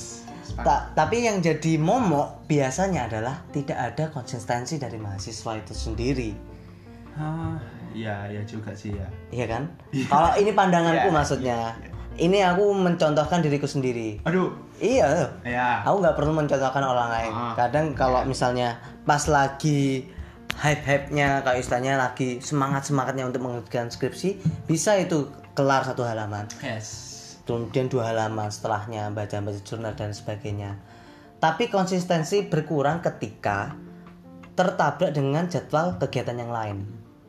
Ta- 0.57 0.89
tapi 0.91 1.21
yang 1.21 1.37
jadi 1.37 1.77
momok 1.77 2.47
biasanya 2.47 3.05
adalah 3.05 3.45
tidak 3.51 3.77
ada 3.77 4.09
konsistensi 4.09 4.75
dari 4.75 4.97
mahasiswa 4.97 5.53
itu 5.53 5.69
sendiri, 5.69 6.33
ah 7.13 7.53
iya 7.91 8.25
iya 8.25 8.41
juga 8.41 8.73
sih 8.73 8.89
ya 8.89 9.05
iya 9.29 9.45
kan? 9.45 9.69
Kalau 10.07 10.33
ini 10.33 10.49
pandanganku 10.51 11.07
Iya, 11.11 11.13
maksudnya, 11.13 11.57
ini 12.17 12.41
aku 12.41 12.71
mencontohkan 12.71 13.39
diriku 13.39 13.65
sendiri. 13.65 14.19
aduh 14.23 14.51
Iya, 14.77 15.33
ya 15.41 15.81
aku 15.81 16.05
nggak 16.05 16.15
perlu 16.15 16.37
mencontohkan 16.37 16.85
orang 16.85 17.09
lain. 17.09 17.33
Ah. 17.33 17.53
Kadang 17.57 17.97
kalau 17.97 18.21
misalnya 18.29 18.77
pas 19.09 19.25
lagi 19.25 20.05
hype-hype-nya, 20.57 21.41
kayak 21.45 21.59
istilahnya 21.61 21.97
lagi 21.97 22.41
semangat-semangatnya 22.41 23.25
untuk 23.25 23.45
mengerjakan 23.45 23.89
skripsi, 23.89 24.37
bisa 24.69 24.97
itu 24.97 25.29
kelar 25.57 25.85
satu 25.85 26.05
halaman. 26.05 26.45
yes 26.61 27.07
kemudian 27.47 27.87
dua 27.87 28.11
halaman 28.11 28.51
setelahnya 28.51 29.07
baca-baca 29.15 29.63
jurnal 29.63 29.95
dan 29.95 30.11
sebagainya. 30.11 30.75
Tapi 31.39 31.71
konsistensi 31.71 32.43
berkurang 32.43 32.99
ketika 32.99 33.71
tertabrak 34.59 35.15
dengan 35.15 35.47
jadwal 35.47 35.95
kegiatan 35.95 36.35
yang 36.35 36.51
lain. 36.51 36.77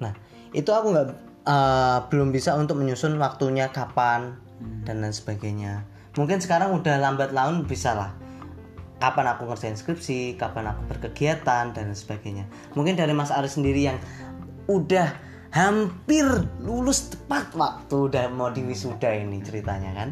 Nah, 0.03 0.13
itu 0.51 0.69
aku 0.75 0.91
nggak 0.91 1.09
eh, 1.47 1.99
belum 2.11 2.35
bisa 2.35 2.59
untuk 2.59 2.83
menyusun 2.83 3.15
waktunya 3.23 3.71
kapan 3.71 4.35
dan 4.83 5.01
lain 5.01 5.15
sebagainya. 5.15 5.87
Mungkin 6.19 6.43
sekarang 6.43 6.75
udah 6.75 6.99
lambat 6.99 7.31
laun 7.31 7.63
bisa 7.63 7.95
lah. 7.95 8.11
Kapan 8.99 9.31
aku 9.31 9.47
ngerjain 9.47 9.79
skripsi, 9.79 10.35
kapan 10.35 10.75
aku 10.75 10.91
berkegiatan 10.91 11.71
dan 11.71 11.95
sebagainya. 11.95 12.51
Mungkin 12.75 12.99
dari 12.99 13.15
Mas 13.15 13.31
Ari 13.31 13.47
sendiri 13.47 13.87
yang 13.87 14.03
udah 14.67 15.15
hampir 15.55 16.27
lulus 16.59 17.15
tepat 17.15 17.55
waktu 17.55 18.11
udah 18.11 18.27
mau 18.35 18.51
di 18.51 18.67
wisuda 18.67 19.15
ini 19.15 19.39
ceritanya 19.47 19.95
kan. 19.95 20.11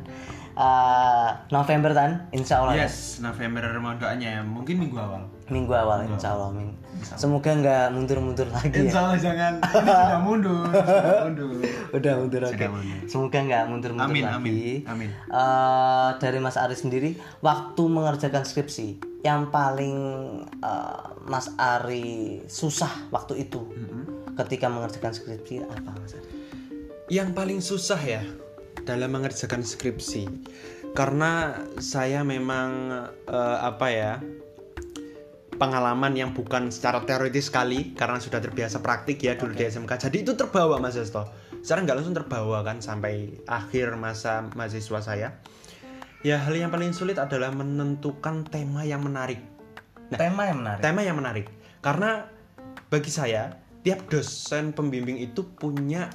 Eh, 0.56 1.30
November 1.50 1.92
kan, 1.92 2.30
insya 2.30 2.62
Allah 2.62 2.78
ya. 2.78 2.88
yes 2.88 3.20
November 3.20 3.66
doanya 4.00 4.40
ya 4.40 4.42
mungkin 4.46 4.80
minggu 4.80 4.96
awal 4.96 5.28
minggu 5.46 5.70
awal 5.70 6.02
insya 6.10 6.34
Allah 6.34 6.50
Ming. 6.50 6.74
Semoga 7.14 7.54
nggak 7.54 7.86
mundur-mundur 7.94 8.48
lagi 8.50 8.72
ya. 8.72 8.82
Insya 8.88 8.98
Allah 9.06 9.18
jangan 9.20 9.52
ini 9.62 9.90
sudah 9.94 10.20
mundur 10.24 10.66
sudah 10.66 11.22
mundur 11.28 11.50
Udah 11.94 12.12
mundur 12.18 12.42
oke. 12.50 12.66
Mundur. 12.66 12.98
Semoga 13.06 13.38
nggak 13.46 13.64
mundur-mundur 13.70 14.10
Amin, 14.10 14.24
lagi. 14.26 14.34
amin, 14.34 14.80
amin. 14.90 15.10
Eh, 15.12 16.08
dari 16.18 16.38
Mas 16.42 16.58
Ari 16.58 16.74
sendiri, 16.74 17.10
waktu 17.44 17.82
mengerjakan 17.86 18.42
skripsi 18.42 18.98
yang 19.22 19.54
paling 19.54 19.96
eh, 20.58 21.02
Mas 21.30 21.52
Ari 21.54 22.42
susah 22.50 22.90
waktu 23.14 23.46
itu, 23.46 23.62
ketika 24.34 24.66
mengerjakan 24.66 25.14
skripsi 25.14 25.62
apa 25.62 25.90
Mas 25.94 26.18
Ari? 26.18 26.30
Yang 27.06 27.28
paling 27.38 27.60
susah 27.62 28.00
ya 28.02 28.22
dalam 28.82 29.14
mengerjakan 29.14 29.62
skripsi 29.62 30.26
karena 30.90 31.54
saya 31.78 32.26
memang 32.26 32.90
eh, 33.28 33.58
apa 33.62 33.86
ya 33.92 34.12
pengalaman 35.56 36.12
yang 36.12 36.30
bukan 36.36 36.68
secara 36.68 37.02
teoritis 37.02 37.48
sekali 37.48 37.96
karena 37.96 38.20
sudah 38.20 38.38
terbiasa 38.38 38.84
praktik 38.84 39.20
ya 39.24 39.34
dulu 39.34 39.56
di 39.56 39.64
SMK 39.64 40.08
jadi 40.08 40.16
itu 40.22 40.32
terbawa 40.36 40.76
Mas 40.78 40.96
Sesto 40.96 41.46
secara 41.66 41.82
nggak 41.82 41.96
langsung 41.98 42.14
terbawa 42.14 42.62
kan 42.62 42.78
sampai 42.78 43.42
akhir 43.50 43.98
masa 43.98 44.46
mahasiswa 44.54 45.02
saya. 45.02 45.28
Ya 46.22 46.38
hal 46.38 46.54
yang 46.54 46.70
paling 46.70 46.94
sulit 46.94 47.18
adalah 47.18 47.50
menentukan 47.50 48.46
tema 48.46 48.86
yang 48.86 49.02
menarik. 49.02 49.42
Tema 50.14 50.46
yang 50.46 50.62
menarik. 50.62 50.82
tema 50.86 51.02
yang 51.02 51.18
menarik. 51.18 51.50
Karena 51.82 52.22
bagi 52.86 53.10
saya 53.10 53.50
tiap 53.82 54.06
dosen 54.06 54.70
pembimbing 54.70 55.18
itu 55.18 55.42
punya 55.58 56.06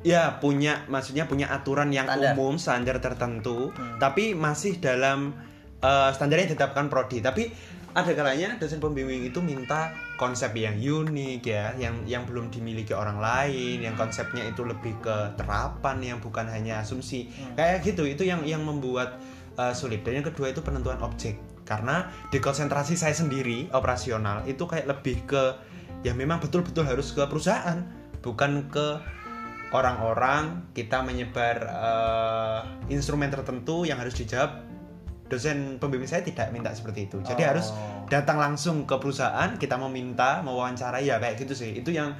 ya 0.00 0.40
punya 0.40 0.88
maksudnya 0.88 1.28
punya 1.28 1.52
aturan 1.52 1.92
yang 1.92 2.08
Standar. 2.08 2.32
umum 2.32 2.56
standar 2.56 2.96
tertentu 3.00 3.76
tapi 4.00 4.32
masih 4.32 4.80
dalam 4.80 5.36
eh, 5.82 6.10
standar 6.12 6.36
yang 6.40 6.48
ditetapkan 6.52 6.86
prodi. 6.88 7.20
Tapi 7.20 7.50
ada 7.96 8.12
kalanya 8.12 8.60
dosen 8.60 8.76
pembimbing 8.76 9.24
itu 9.24 9.40
minta 9.40 9.96
konsep 10.20 10.52
yang 10.52 10.76
unik 10.76 11.40
ya 11.40 11.72
yang 11.80 12.04
yang 12.04 12.28
belum 12.28 12.52
dimiliki 12.52 12.92
orang 12.92 13.16
lain 13.16 13.80
yang 13.80 13.96
konsepnya 13.96 14.44
itu 14.44 14.68
lebih 14.68 14.92
ke 15.00 15.32
terapan 15.40 15.96
yang 16.04 16.18
bukan 16.20 16.44
hanya 16.48 16.84
asumsi. 16.84 17.32
Kayak 17.56 17.88
gitu 17.88 18.04
itu 18.04 18.28
yang 18.28 18.44
yang 18.44 18.60
membuat 18.62 19.16
eh, 19.56 19.72
sulit. 19.72 20.04
Dan 20.04 20.20
yang 20.20 20.26
kedua 20.28 20.52
itu 20.52 20.60
penentuan 20.60 21.00
objek. 21.00 21.40
Karena 21.66 22.06
di 22.30 22.38
konsentrasi 22.38 22.94
saya 22.94 23.16
sendiri 23.16 23.72
operasional 23.74 24.46
itu 24.46 24.68
kayak 24.68 24.86
lebih 24.86 25.26
ke 25.26 25.44
ya 26.06 26.14
memang 26.14 26.38
betul-betul 26.38 26.86
harus 26.86 27.10
ke 27.10 27.26
perusahaan 27.26 27.82
bukan 28.22 28.70
ke 28.70 29.02
orang-orang 29.74 30.66
kita 30.74 31.02
menyebar 31.02 31.56
eh, 31.66 32.60
instrumen 32.90 33.30
tertentu 33.30 33.82
yang 33.82 33.98
harus 33.98 34.14
dijawab 34.14 34.65
dosen 35.26 35.82
pembimbing 35.82 36.06
saya 36.06 36.22
tidak 36.22 36.54
minta 36.54 36.70
seperti 36.70 37.10
itu. 37.10 37.18
Jadi 37.22 37.42
Oh. 37.42 37.48
harus 37.54 37.66
datang 38.06 38.38
langsung 38.38 38.86
ke 38.86 38.94
perusahaan 38.98 39.58
kita 39.58 39.74
meminta 39.76 40.40
mewawancara 40.46 41.02
ya 41.02 41.18
kayak 41.18 41.42
gitu 41.42 41.54
sih. 41.54 41.74
Itu 41.82 41.90
yang 41.90 42.14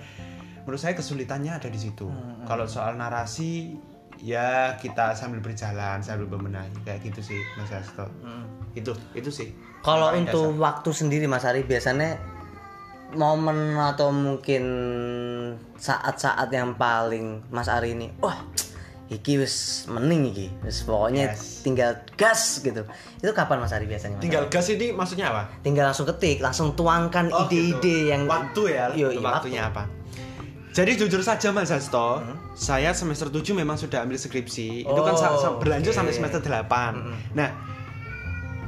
menurut 0.66 0.80
saya 0.82 0.98
kesulitannya 0.98 1.54
ada 1.54 1.70
di 1.70 1.78
situ. 1.78 2.10
Hmm, 2.10 2.42
kalau 2.42 2.66
soal 2.66 2.98
narasi 2.98 3.78
ya 4.16 4.74
kita 4.80 5.12
sambil 5.12 5.44
berjalan 5.44 6.00
sambil 6.00 6.24
bemenahi 6.26 6.72
kayak 6.82 7.04
gitu 7.04 7.20
sih 7.22 7.40
mas 7.54 7.70
Hasto. 7.70 8.08
Itu 8.74 8.96
itu 9.14 9.30
sih. 9.30 9.54
Kalau 9.84 10.10
Paling 10.10 10.26
untuk 10.26 10.58
waktu 10.58 10.90
sendiri 10.90 11.30
Mas 11.30 11.46
Ari 11.46 11.62
biasanya 11.62 12.18
momen 13.14 13.78
atau 13.78 14.10
mungkin 14.10 14.64
saat-saat 15.78 16.50
yang 16.50 16.74
paling 16.74 17.46
Mas 17.54 17.70
Ari 17.70 17.94
ini, 17.94 18.10
wah 18.18 18.34
iki 19.08 19.36
wis 19.36 19.54
mening 19.86 20.26
iki, 20.26 20.50
wis 20.60 20.82
pokoknya 20.82 21.30
Yes. 21.30 21.62
tinggal 21.62 21.94
gas 22.14 22.58
gitu. 22.58 22.82
Itu 23.16 23.30
kapan 23.30 23.58
Mas 23.58 23.70
Ari 23.70 23.84
biasanya? 23.84 24.16
Mas 24.16 24.22
tinggal 24.22 24.42
Ari? 24.42 24.50
gas 24.50 24.66
ini 24.68 24.90
maksudnya 24.90 25.26
apa 25.28 25.42
tinggal 25.60 25.86
langsung 25.86 26.06
ketik, 26.06 26.38
langsung 26.38 26.72
tuangkan 26.72 27.30
Oh, 27.30 27.44
ide-ide 27.44 27.78
gitu. 27.78 28.10
yang 28.10 28.26
waktu 28.26 28.62
ya 28.68 28.84
Yo, 28.90 29.08
iya, 29.08 29.22
waktunya 29.22 29.62
apa 29.64 29.86
jadi 30.70 30.92
jujur 30.94 31.22
saja 31.22 31.48
Mas 31.50 31.70
Hasto, 31.70 32.20
Hmm. 32.20 32.36
saya 32.52 32.92
semester 32.92 33.30
7 33.30 33.54
memang 33.54 33.74
sudah 33.74 34.02
ambil 34.02 34.16
skripsi. 34.16 34.84
itu 34.84 35.00
kan 35.00 35.14
sa- 35.14 35.32
sa- 35.34 35.48
Oh, 35.48 35.56
berlanjut 35.56 35.88
sampai 35.90 36.12
semester 36.12 36.36
8. 36.38 36.92
Hmm. 36.92 37.16
Nah, 37.32 37.48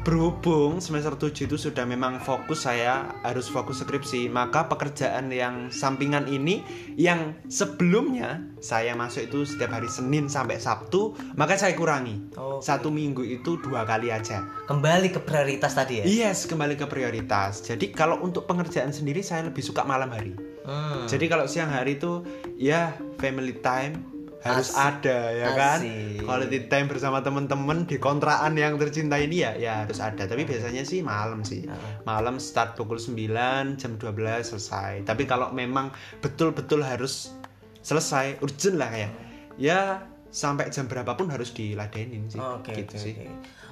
berhubung 0.09 0.81
semester 0.81 1.13
7 1.21 1.45
itu 1.45 1.61
sudah 1.61 1.85
memang 1.85 2.17
fokus 2.25 2.65
saya 2.65 3.13
harus 3.21 3.53
fokus 3.53 3.85
skripsi, 3.85 4.33
maka 4.33 4.65
pekerjaan 4.65 5.29
yang 5.29 5.69
sampingan 5.69 6.25
ini 6.33 6.65
yang 6.97 7.37
sebelumnya 7.53 8.41
saya 8.57 8.97
masuk 8.97 9.29
itu 9.29 9.45
setiap 9.45 9.77
hari 9.77 9.93
Senin 9.93 10.33
sampai 10.33 10.57
Sabtu, 10.57 11.13
maka 11.37 11.61
saya 11.61 11.77
kurangi. 11.77 12.33
Oke. 12.41 12.65
Satu 12.65 12.89
minggu 12.89 13.21
itu 13.21 13.61
dua 13.61 13.85
kali 13.85 14.09
aja. 14.09 14.49
kembali 14.65 15.13
ke 15.13 15.21
prioritas 15.21 15.77
tadi 15.77 16.01
ya. 16.01 16.05
Yes, 16.09 16.49
kembali 16.49 16.81
ke 16.81 16.89
prioritas. 16.89 17.61
Jadi 17.61 17.93
kalau 17.93 18.25
untuk 18.25 18.49
pengerjaan 18.49 18.97
sendiri 18.97 19.21
saya 19.21 19.45
lebih 19.45 19.61
suka 19.61 19.85
malam 19.85 20.09
hari. 20.09 20.33
Hmm. 20.65 21.05
Jadi 21.05 21.29
kalau 21.29 21.45
siang 21.45 21.69
hari 21.69 22.01
itu 22.01 22.25
ya 22.57 22.97
family 23.21 23.61
time 23.61 24.18
harus 24.39 24.71
Asik. 24.71 25.03
ada 25.03 25.19
ya 25.35 25.49
kan. 25.55 25.79
Asik. 25.83 26.23
Quality 26.23 26.59
time 26.71 26.87
bersama 26.87 27.19
teman-teman 27.25 27.85
di 27.91 27.99
kontrakan 27.99 28.55
yang 28.55 28.79
tercinta 28.79 29.19
ini 29.19 29.43
ya 29.43 29.59
ya 29.59 29.73
harus 29.83 29.99
ada. 29.99 30.25
Tapi 30.31 30.47
biasanya 30.47 30.87
sih 30.87 31.03
malam 31.03 31.43
sih. 31.43 31.67
Malam 32.07 32.39
start 32.39 32.79
pukul 32.79 33.03
9, 33.03 33.79
jam 33.81 33.99
12 33.99 34.47
selesai. 34.47 35.03
Tapi 35.03 35.27
kalau 35.27 35.51
memang 35.51 35.91
betul-betul 36.23 36.87
harus 36.87 37.35
selesai 37.83 38.39
urgent 38.45 38.77
lah 38.77 38.91
kayak 38.91 39.13
ya 39.59 40.03
sampai 40.29 40.69
jam 40.69 40.87
berapapun 40.87 41.27
harus 41.33 41.51
diladenin 41.51 42.29
sih. 42.31 42.39
Oke, 42.39 42.77
gitu 42.77 42.95
oke, 42.95 43.03
sih. 43.03 43.15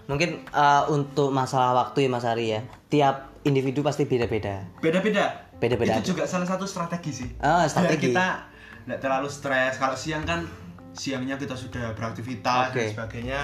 Mungkin 0.07 0.46
uh, 0.55 0.88
untuk 0.90 1.31
masalah 1.31 1.74
waktu 1.76 2.07
ya 2.07 2.11
Mas 2.11 2.26
Ari 2.26 2.46
ya, 2.55 2.61
tiap 2.90 3.37
individu 3.46 3.83
pasti 3.87 4.07
beda-beda. 4.09 4.66
Beda-beda. 4.83 5.46
Beda-beda. 5.57 6.00
Itu 6.00 6.16
juga 6.16 6.29
salah 6.29 6.48
satu 6.48 6.66
strategi 6.68 7.12
sih. 7.12 7.29
Biar 7.38 7.68
strategi. 7.68 8.12
kita 8.12 8.56
nggak 8.87 8.99
terlalu 8.99 9.29
stres. 9.29 9.77
Kalau 9.77 9.94
siang 9.94 10.22
kan 10.22 10.46
siangnya 10.92 11.37
kita 11.37 11.53
sudah 11.53 11.92
beraktivitas 11.92 12.70
Oke. 12.70 12.79
dan 12.79 12.87
sebagainya. 12.88 13.40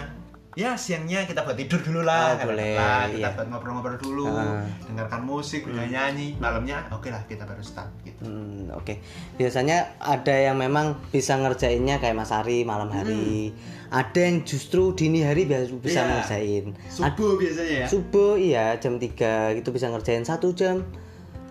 ya 0.53 0.77
siangnya 0.77 1.25
kita 1.25 1.49
buat 1.49 1.57
tidur 1.57 1.81
dulu 1.81 2.05
lah, 2.05 2.37
Oh, 2.37 2.53
boleh, 2.53 2.77
Lah, 2.77 3.09
kita 3.09 3.25
iya. 3.25 3.33
buat 3.33 3.49
ngobrol-ngobrol 3.49 3.97
dulu, 3.97 4.29
Ah. 4.29 4.61
dengarkan 4.85 5.25
musik, 5.25 5.65
nyanyi, 5.65 6.37
malamnya 6.37 6.85
oke 6.93 7.09
lah 7.09 7.25
kita 7.25 7.49
baru 7.49 7.65
start 7.65 7.89
gitu. 8.05 8.21
Hmm, 8.29 8.69
oke. 8.69 9.01
Biasanya 9.41 9.97
ada 9.97 10.37
yang 10.37 10.61
memang 10.61 11.01
bisa 11.09 11.41
ngerjainnya 11.41 12.05
kayak 12.05 12.13
Mas 12.13 12.29
Ari 12.29 12.69
malam 12.69 12.93
hari. 12.93 13.57
Ada 13.89 14.29
yang 14.29 14.45
justru 14.45 14.93
dini 14.93 15.25
hari 15.25 15.49
biasa 15.49 15.73
bisa 15.73 16.01
Iya. 16.01 16.09
ngerjain. 16.21 16.65
Subuh 16.85 17.33
biasanya 17.41 17.73
ya. 17.73 17.87
Subuh 17.89 18.33
iya 18.37 18.67
jam 18.77 19.01
3 19.01 19.57
gitu 19.57 19.73
bisa 19.73 19.89
ngerjain 19.89 20.21
satu 20.23 20.53
jam 20.53 20.85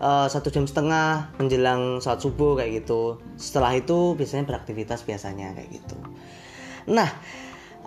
eh, 0.01 0.27
satu 0.27 0.49
jam 0.49 0.65
setengah 0.65 1.29
menjelang 1.37 2.01
saat 2.01 2.19
subuh 2.19 2.57
kayak 2.57 2.83
gitu. 2.83 3.21
Setelah 3.37 3.77
itu 3.77 4.17
biasanya 4.17 4.49
beraktivitas 4.49 5.05
biasanya 5.05 5.53
kayak 5.53 5.69
gitu. 5.69 5.95
Nah, 6.89 7.05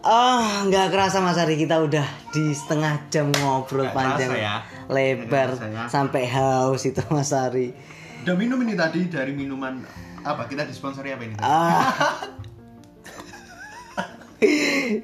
ah 0.00 0.62
nggak 0.62 0.94
kerasa 0.94 1.18
Mas 1.18 1.34
Ari 1.36 1.58
kita 1.58 1.82
udah 1.82 2.06
di 2.30 2.54
setengah 2.54 3.10
jam 3.10 3.34
ngobrol 3.34 3.90
Nggak 3.90 3.96
panjang 3.96 4.30
ya. 4.36 4.62
lebar 4.86 5.58
ya. 5.58 5.90
sampai 5.90 6.28
haus 6.30 6.86
itu 6.86 7.02
Mas 7.10 7.34
Ari. 7.34 7.74
Udah 8.22 8.38
minum 8.38 8.56
ini 8.62 8.78
tadi 8.78 9.10
dari 9.10 9.34
minuman 9.34 9.82
apa? 10.22 10.46
Kita 10.46 10.64
disponsori 10.64 11.10
apa 11.10 11.22
ini? 11.26 11.34
Ah. 11.42 11.90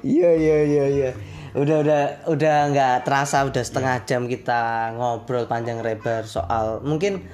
Iya 0.05 0.29
iya 0.37 0.57
iya 0.61 0.85
iya. 0.85 1.11
Udah 1.51 1.83
udah 1.83 2.01
udah 2.31 2.57
nggak 2.71 2.95
terasa 3.03 3.43
udah 3.43 3.63
setengah 3.63 4.07
jam 4.07 4.25
kita 4.25 4.93
ngobrol 4.95 5.45
panjang 5.51 5.83
lebar 5.83 6.23
soal 6.23 6.79
mungkin 6.79 7.27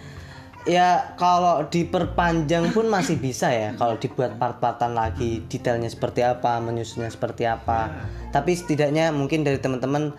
ya 0.68 1.16
kalau 1.16 1.64
diperpanjang 1.70 2.76
pun 2.76 2.92
masih 2.92 3.16
bisa 3.22 3.48
ya 3.54 3.72
kalau 3.80 3.96
dibuat 3.96 4.36
part-partan 4.36 4.98
lagi 4.98 5.46
detailnya 5.48 5.88
seperti 5.88 6.26
apa 6.26 6.60
menyusunnya 6.60 7.14
seperti 7.14 7.48
apa. 7.48 7.94
Tapi 8.36 8.52
setidaknya 8.58 9.16
mungkin 9.16 9.48
dari 9.48 9.62
teman-teman 9.62 10.12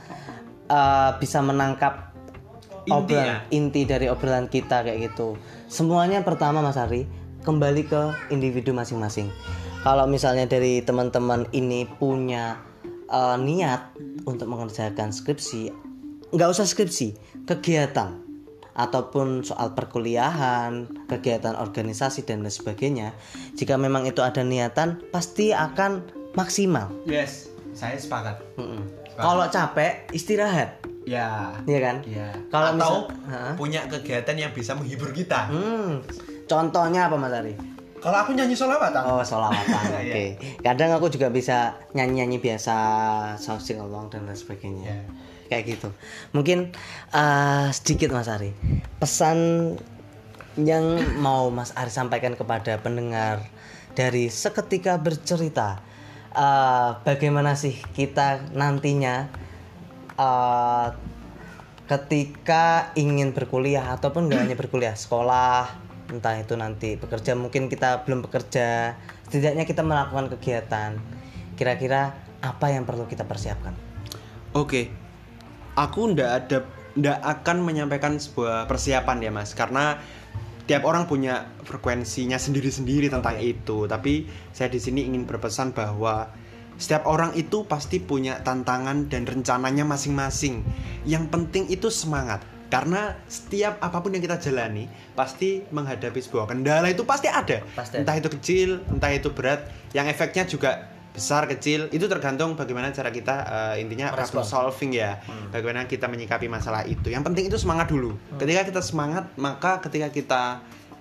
uh, 0.73 1.11
bisa 1.21 1.45
menangkap 1.45 2.17
obrolan 2.89 3.45
inti 3.53 3.85
dari 3.85 4.09
obrolan 4.09 4.49
kita 4.49 4.81
kayak 4.87 5.13
gitu. 5.13 5.37
Semuanya 5.69 6.25
pertama 6.25 6.65
Mas 6.65 6.81
Ari 6.81 7.05
kembali 7.45 7.83
ke 7.85 8.33
individu 8.33 8.73
masing-masing. 8.73 9.29
Kalau 9.85 10.09
misalnya 10.11 10.49
dari 10.49 10.83
teman-teman 10.83 11.47
ini 11.55 11.87
punya 11.87 12.68
uh, 13.09 13.37
niat 13.37 13.93
untuk 14.25 14.47
mengerjakan 14.47 15.11
skripsi 15.11 15.73
nggak 16.29 16.49
usah 16.49 16.65
skripsi 16.65 17.17
kegiatan 17.45 18.21
ataupun 18.79 19.43
soal 19.43 19.75
perkuliahan, 19.75 20.87
kegiatan 21.11 21.59
organisasi 21.59 22.23
dan 22.23 22.47
lain 22.47 22.55
sebagainya, 22.55 23.11
jika 23.59 23.75
memang 23.75 24.07
itu 24.07 24.23
ada 24.23 24.47
niatan, 24.47 25.03
pasti 25.11 25.51
akan 25.51 26.07
maksimal. 26.39 26.87
Yes, 27.03 27.51
saya 27.75 27.99
sepakat. 27.99 28.39
Kalau 29.19 29.51
capek, 29.51 30.07
istirahat, 30.15 30.79
Ya. 31.03 31.59
iya 31.67 31.79
kan? 31.83 31.97
Ya. 32.07 32.31
Kalau 32.55 32.69
Atau 32.71 33.11
misal- 33.11 33.57
punya 33.59 33.83
kegiatan 33.91 34.37
yang 34.39 34.53
bisa 34.55 34.79
menghibur 34.79 35.11
kita. 35.11 35.51
Hmm, 35.51 36.07
contohnya 36.47 37.11
apa 37.11 37.19
Mas 37.19 37.35
Ari? 37.35 37.59
Kalau 37.99 38.19
aku 38.23 38.31
nyanyi 38.35 38.55
solawatan. 38.55 39.03
Oh, 39.05 39.23
solawatan. 39.23 39.91
Oke. 40.03 40.39
Kadang 40.63 40.95
aku 40.95 41.11
juga 41.11 41.29
bisa 41.31 41.75
nyanyi-nyanyi 41.95 42.39
biasa, 42.39 42.77
sing 43.39 43.83
along 43.83 44.11
dan 44.11 44.27
lain 44.27 44.39
sebagainya. 44.39 44.87
Ya. 44.87 44.99
Kayak 45.49 45.65
gitu. 45.77 45.89
Mungkin 46.37 46.71
eh, 47.13 47.67
sedikit 47.75 48.13
Mas 48.15 48.29
Ari. 48.29 48.53
Pesan 49.01 49.39
yang 50.59 50.99
mau 51.19 51.49
Mas 51.51 51.75
Ari 51.75 51.91
sampaikan 51.91 52.35
kepada 52.35 52.79
pendengar 52.79 53.43
dari 53.95 54.31
seketika 54.31 54.99
bercerita. 55.01 55.83
eh, 56.39 56.91
bagaimana 57.03 57.57
sih 57.57 57.75
kita 57.97 58.53
nantinya 58.55 59.27
eh, 60.15 60.89
ketika 61.89 62.93
ingin 63.01 63.33
berkuliah 63.33 63.97
ataupun 63.97 64.29
nggak 64.29 64.41
hanya 64.45 64.57
berkuliah 64.61 64.93
sekolah 64.93 65.88
entah 66.09 66.41
itu 66.41 66.57
nanti 66.57 66.97
bekerja 66.97 67.37
mungkin 67.37 67.69
kita 67.69 68.05
belum 68.09 68.25
bekerja 68.25 68.97
setidaknya 69.29 69.69
kita 69.69 69.85
melakukan 69.85 70.33
kegiatan 70.37 70.97
kira-kira 71.55 72.17
apa 72.41 72.71
yang 72.73 72.89
perlu 72.89 73.05
kita 73.05 73.29
persiapkan 73.29 73.89
Oke, 74.57 74.89
aku 75.77 76.17
ndak 76.17 76.31
ada 76.33 76.59
ndak 76.97 77.19
akan 77.21 77.57
menyampaikan 77.61 78.17
sebuah 78.17 78.65
persiapan 78.65 79.21
ya 79.21 79.31
mas, 79.31 79.53
karena 79.53 80.01
tiap 80.65 80.89
orang 80.89 81.05
punya 81.05 81.53
frekuensinya 81.69 82.41
sendiri-sendiri 82.41 83.13
tentang 83.13 83.37
itu. 83.45 83.85
Tapi 83.85 84.25
saya 84.57 84.73
di 84.73 84.81
sini 84.81 85.05
ingin 85.05 85.29
berpesan 85.29 85.77
bahwa 85.77 86.33
setiap 86.81 87.05
orang 87.05 87.37
itu 87.37 87.69
pasti 87.69 88.01
punya 88.01 88.41
tantangan 88.41 89.13
dan 89.13 89.29
rencananya 89.29 89.85
masing-masing. 89.85 90.65
Yang 91.05 91.25
penting 91.29 91.65
itu 91.69 91.93
semangat. 91.93 92.41
Karena 92.69 93.17
setiap 93.25 93.81
apa 93.81 94.05
pun 94.05 94.13
yang 94.13 94.21
kita 94.21 94.37
jalani 94.37 94.85
pasti 95.17 95.65
menghadapi 95.73 96.21
sebuah 96.21 96.53
kendala 96.53 96.93
itu 96.93 97.09
pasti 97.09 97.29
ada. 97.33 97.65
Pasti. 97.73 98.05
Entah 98.05 98.15
itu 98.21 98.29
kecil, 98.29 98.85
entah 98.93 99.09
itu 99.09 99.33
berat, 99.33 99.65
yang 99.97 100.05
efeknya 100.05 100.45
juga 100.45 100.93
besar 101.17 101.49
kecil. 101.49 101.89
Itu 101.91 102.07
tergantung 102.07 102.55
bagaimana 102.55 102.93
cara 102.93 103.09
kita 103.09 103.35
eh, 103.75 103.83
intinya 103.83 104.13
problem 104.13 104.45
solving 104.45 104.93
ya. 104.95 105.17
Bagaimana 105.51 105.89
kita 105.89 106.07
menyikapi 106.07 106.47
masalah 106.47 106.85
itu. 106.85 107.09
Yang 107.09 107.33
penting 107.33 107.45
itu 107.49 107.59
semangat 107.59 107.89
dulu. 107.89 108.15
Ketika 108.37 108.63
kita 108.69 108.81
semangat 108.85 109.33
maka 109.41 109.81
ketika 109.81 110.13
kita 110.13 110.43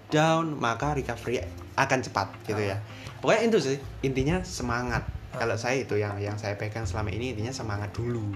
down 0.08 0.56
maka 0.56 0.96
recovery 0.96 1.44
akan 1.78 2.00
cepat 2.02 2.32
gitu 2.48 2.64
ya. 2.64 2.80
Pokoknya 3.20 3.44
itu 3.52 3.60
sih 3.60 3.78
intinya 4.02 4.40
semangat. 4.42 5.06
Kalau 5.38 5.54
saya 5.54 5.86
itu 5.86 6.00
yang 6.00 6.18
yang 6.18 6.40
saya 6.40 6.58
pegang 6.58 6.88
selama 6.88 7.14
ini 7.14 7.36
intinya 7.38 7.54
semangat 7.54 7.94
dulu. 7.94 8.34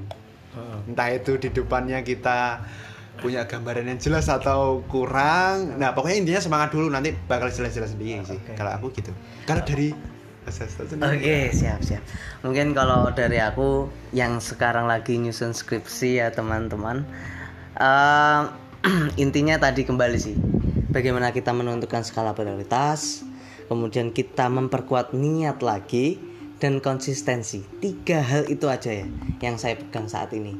Entah 0.86 1.10
itu 1.16 1.40
di 1.40 1.50
depannya 1.50 2.04
kita 2.04 2.62
punya 3.20 3.44
gambaran 3.44 3.92
yang 3.92 4.00
jelas 4.00 4.32
atau 4.32 4.86
kurang 4.88 5.76
nah 5.82 5.92
pokoknya 5.92 6.18
intinya 6.24 6.42
semangat 6.42 6.70
dulu 6.72 6.88
nanti 6.88 7.12
bakal 7.28 7.52
jelas-jelas 7.52 7.92
sendiri 7.92 8.24
sih 8.24 8.40
kalau 8.56 8.72
aku 8.72 8.94
gitu 8.96 9.12
kalau 9.44 9.62
dari 9.68 9.92
Oke, 10.42 11.54
siap 11.54 11.86
siap. 11.86 12.02
Mungkin 12.42 12.74
kalau 12.74 13.14
dari 13.14 13.38
aku 13.38 13.94
yang 14.10 14.42
sekarang 14.42 14.90
lagi 14.90 15.22
nyusun 15.22 15.54
skripsi 15.54 16.18
ya 16.18 16.34
teman-teman, 16.34 17.06
eh, 17.78 18.42
intinya 19.24 19.62
tadi 19.62 19.86
kembali 19.86 20.18
sih, 20.18 20.34
bagaimana 20.90 21.30
kita 21.30 21.54
menentukan 21.54 22.02
skala 22.02 22.34
prioritas, 22.34 23.22
kemudian 23.70 24.10
kita 24.10 24.50
memperkuat 24.50 25.14
niat 25.14 25.62
lagi 25.62 26.18
dan 26.58 26.82
konsistensi. 26.82 27.62
Tiga 27.78 28.26
hal 28.26 28.50
itu 28.50 28.66
aja 28.66 28.92
ya 28.92 29.08
yang 29.46 29.62
saya 29.62 29.78
pegang 29.78 30.10
saat 30.10 30.34
ini. 30.34 30.58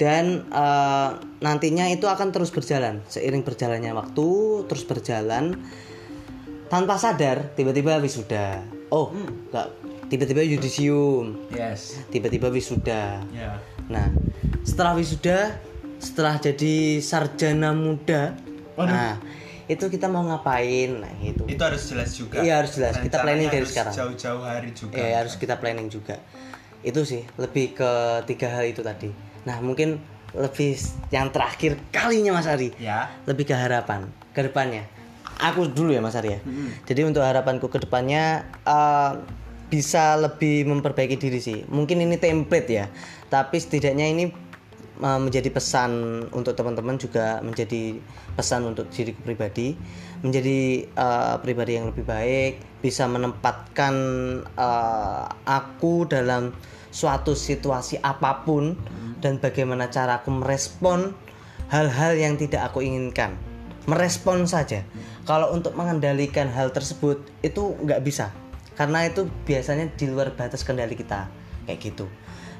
Dan 0.00 0.48
eh, 0.48 1.10
nantinya 1.42 1.88
itu 1.92 2.08
akan 2.08 2.32
terus 2.32 2.50
berjalan. 2.50 3.04
Seiring 3.06 3.44
berjalannya 3.44 3.92
waktu, 3.92 4.28
terus 4.66 4.84
berjalan 4.88 5.58
tanpa 6.72 6.96
sadar 6.96 7.52
tiba-tiba 7.52 8.00
wisuda. 8.00 8.64
Oh 8.88 9.12
nggak 9.52 9.68
tiba-tiba 10.08 10.40
yudisium. 10.40 11.52
Yes. 11.52 12.00
Tiba-tiba 12.08 12.48
wisuda. 12.48 13.20
Ya. 13.28 13.60
Nah 13.92 14.08
setelah 14.64 14.96
wisuda 14.96 15.60
setelah 16.00 16.40
jadi 16.40 16.98
sarjana 16.98 17.70
muda 17.70 18.34
nah 18.74 19.14
itu 19.68 19.86
kita 19.92 20.08
mau 20.08 20.24
ngapain? 20.24 20.96
Nah 20.96 21.12
gitu. 21.20 21.44
Itu 21.44 21.60
harus 21.60 21.84
jelas 21.92 22.10
juga. 22.16 22.40
Iya, 22.40 22.64
harus 22.64 22.72
jelas. 22.74 22.98
Kita 22.98 23.20
planning 23.20 23.52
dari 23.52 23.68
sekarang. 23.68 23.94
jauh-jauh 23.94 24.42
hari 24.42 24.72
juga. 24.72 24.96
Ya 24.96 25.20
harus 25.20 25.36
kita 25.36 25.60
planning 25.60 25.92
juga. 25.92 26.18
Itu 26.80 27.04
sih 27.04 27.22
lebih 27.36 27.76
ke 27.76 27.92
tiga 28.24 28.48
hal 28.48 28.64
itu 28.72 28.80
tadi 28.80 29.31
nah 29.42 29.58
mungkin 29.58 29.98
lebih 30.32 30.80
yang 31.12 31.28
terakhir 31.28 31.76
kalinya 31.92 32.32
Mas 32.32 32.48
Ari. 32.48 32.72
Ya. 32.80 33.12
Lebih 33.28 33.52
ke 33.52 33.54
harapan 33.54 34.08
ke 34.32 34.48
depannya. 34.48 34.88
Aku 35.42 35.66
dulu 35.66 35.90
ya 35.90 35.98
Mas 35.98 36.14
Arya 36.14 36.38
jadi 36.86 37.02
untuk 37.02 37.26
harapanku 37.26 37.66
ke 37.66 37.82
depannya 37.82 38.46
eh, 38.62 39.12
bisa 39.66 40.14
lebih 40.20 40.68
memperbaiki 40.70 41.18
diri 41.18 41.40
sih. 41.42 41.66
Mungkin 41.66 41.98
ini 42.04 42.14
template 42.20 42.68
ya 42.70 42.86
tapi 43.26 43.58
setidaknya 43.58 44.06
ini 44.06 44.24
eh, 45.02 45.20
menjadi 45.20 45.50
pesan 45.50 46.24
untuk 46.30 46.54
teman-teman 46.54 46.94
juga 46.94 47.42
menjadi 47.42 47.98
pesan 48.38 48.70
untuk 48.70 48.86
diriku 48.94 49.18
pribadi 49.26 49.74
menjadi 50.22 50.86
eh, 50.86 51.34
pribadi 51.42 51.74
yang 51.74 51.90
lebih 51.90 52.06
baik 52.06 52.62
bisa 52.78 53.10
menempatkan 53.10 53.94
eh, 54.46 55.24
aku 55.42 56.06
dalam 56.06 56.54
suatu 56.92 57.32
situasi 57.32 57.98
apa 58.04 58.44
pun 58.44 58.76
dan 59.24 59.40
bagaimana 59.40 59.88
cara 59.88 60.20
aku 60.20 60.30
merespon 60.30 61.16
hal-hal 61.72 62.12
yang 62.14 62.36
tidak 62.36 62.68
aku 62.68 62.84
inginkan. 62.84 63.34
Merespon 63.88 64.46
saja. 64.46 64.86
Kalau 65.26 65.50
untuk 65.50 65.74
mengendalikan 65.74 66.46
hal 66.52 66.70
tersebut 66.70 67.24
itu 67.40 67.74
nggak 67.82 68.04
bisa. 68.04 68.30
Karena 68.78 69.08
itu 69.08 69.26
biasanya 69.48 69.90
di 69.96 70.06
luar 70.06 70.36
batas 70.36 70.62
kendali 70.62 70.94
kita. 70.94 71.26
Kayak 71.66 71.78
gitu. 71.80 72.06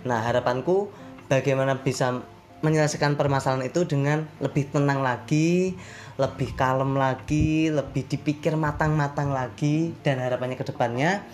Nah 0.03 0.19
harapanku 0.25 0.91
bagaimana 1.31 1.79
bisa 1.85 2.25
menyelesaikan 2.63 3.19
permasalahan 3.19 3.67
itu 3.67 3.83
dengan 3.85 4.25
lebih 4.39 4.71
tenang 4.71 5.03
lagi 5.03 5.75
lebih 6.15 6.55
kalem 6.55 6.95
lagi 6.95 7.75
lebih 7.75 8.07
dipikir 8.07 8.55
matang-matang 8.55 9.35
lagi 9.35 9.91
dan 10.07 10.23
harapannya 10.23 10.55
ke 10.55 10.67
depannya 10.71 11.27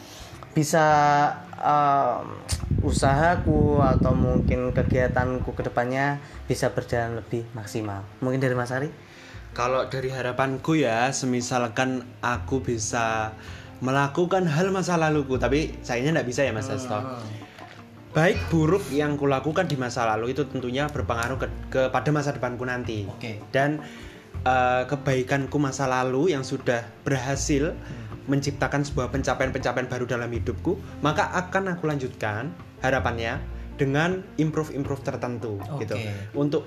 bisa 0.57 0.87
um, 1.61 2.25
usahaku 2.83 3.83
atau 3.83 4.15
mungkin 4.15 4.71
kegiatanku 4.71 5.51
ke 5.55 5.63
depannya 5.67 6.23
bisa 6.47 6.71
berjalan 6.71 7.19
lebih 7.19 7.43
maksimal 7.53 8.07
mungkin 8.23 8.39
dari 8.39 8.55
Mas 8.55 8.71
Ari 8.71 8.91
Kalau 9.57 9.91
dari 9.91 10.07
harapanku 10.07 10.79
ya, 10.79 11.11
semisalkan 11.11 12.07
aku 12.23 12.63
bisa 12.63 13.35
melakukan 13.83 14.47
hal 14.47 14.71
masa 14.71 14.95
laluku, 14.95 15.35
tapi 15.35 15.75
sayangnya 15.83 16.21
nggak 16.21 16.29
bisa 16.31 16.47
ya 16.47 16.55
Mas 16.55 16.71
Hasto. 16.71 16.99
Baik 18.15 18.39
buruk 18.55 18.87
yang 18.95 19.19
kulakukan 19.19 19.67
di 19.67 19.75
masa 19.75 20.07
lalu 20.15 20.31
itu 20.31 20.47
tentunya 20.47 20.87
berpengaruh 20.87 21.43
ke, 21.43 21.47
kepada 21.71 22.11
masa 22.15 22.31
depanku 22.35 22.63
nanti. 22.71 23.11
Oke. 23.11 23.43
Dan 23.51 23.83
eh, 24.43 24.83
kebaikanku 24.87 25.59
masa 25.59 25.91
lalu 25.91 26.39
yang 26.39 26.47
sudah 26.47 26.87
berhasil 27.03 27.75
menciptakan 28.29 28.85
sebuah 28.85 29.09
pencapaian-pencapaian 29.11 29.89
baru 29.89 30.05
dalam 30.05 30.29
hidupku, 30.29 30.76
maka 31.01 31.33
akan 31.33 31.74
aku 31.74 31.89
lanjutkan 31.89 32.53
harapannya 32.85 33.41
dengan 33.81 34.22
improve-improve 34.37 35.03
tertentu 35.03 35.57
gitu. 35.81 35.97
Oke. 35.97 36.12
Untuk 36.37 36.62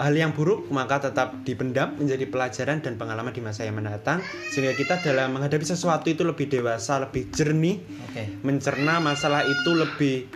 hal 0.00 0.14
yang 0.16 0.32
buruk 0.32 0.72
maka 0.72 0.98
tetap 0.98 1.44
dipendam 1.44 1.94
menjadi 1.94 2.26
pelajaran 2.26 2.80
dan 2.80 2.96
pengalaman 2.96 3.30
di 3.30 3.44
masa 3.44 3.62
yang 3.68 3.76
mendatang 3.76 4.24
sehingga 4.50 4.72
kita 4.74 4.98
dalam 5.04 5.36
menghadapi 5.36 5.62
sesuatu 5.62 6.08
itu 6.10 6.24
lebih 6.26 6.48
dewasa, 6.48 6.98
lebih 6.98 7.28
jernih, 7.30 7.78
oke 8.10 8.42
mencerna 8.42 8.98
masalah 8.98 9.46
itu 9.46 9.70
lebih 9.76 10.26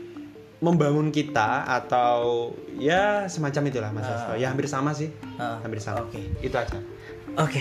membangun 0.60 1.12
kita 1.12 1.68
atau 1.68 2.52
ya 2.80 3.28
semacam 3.28 3.62
itulah 3.68 3.90
Mas 3.92 4.08
Hasto. 4.08 4.40
Ya 4.40 4.48
hampir 4.48 4.64
sama 4.64 4.96
sih. 4.96 5.12
Ah, 5.36 5.60
hampir 5.60 5.84
sama. 5.84 6.08
oke. 6.08 6.16
Itu 6.40 6.56
aja. 6.56 6.80
Oke, 7.36 7.60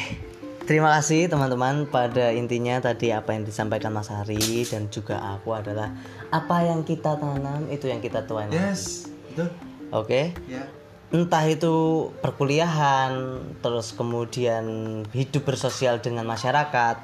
terima 0.65 0.89
kasih 0.99 1.29
teman-teman. 1.29 1.85
Pada 1.89 2.33
intinya 2.33 2.81
tadi 2.81 3.13
apa 3.13 3.33
yang 3.33 3.45
disampaikan 3.45 3.93
Mas 3.93 4.09
Hari 4.09 4.65
dan 4.67 4.89
juga 4.89 5.21
aku 5.21 5.53
adalah 5.55 5.93
apa 6.29 6.65
yang 6.65 6.81
kita 6.83 7.15
tanam 7.17 7.69
itu 7.69 7.87
yang 7.87 8.01
kita 8.01 8.25
tuai. 8.25 8.49
Yes, 8.51 9.07
betul. 9.31 9.49
Oke, 9.93 10.33
Ya. 10.49 10.65
entah 11.13 11.45
itu 11.47 12.09
perkuliahan, 12.19 13.39
terus 13.61 13.93
kemudian 13.95 14.65
hidup 15.13 15.45
bersosial 15.47 16.01
dengan 16.01 16.25
masyarakat, 16.27 16.97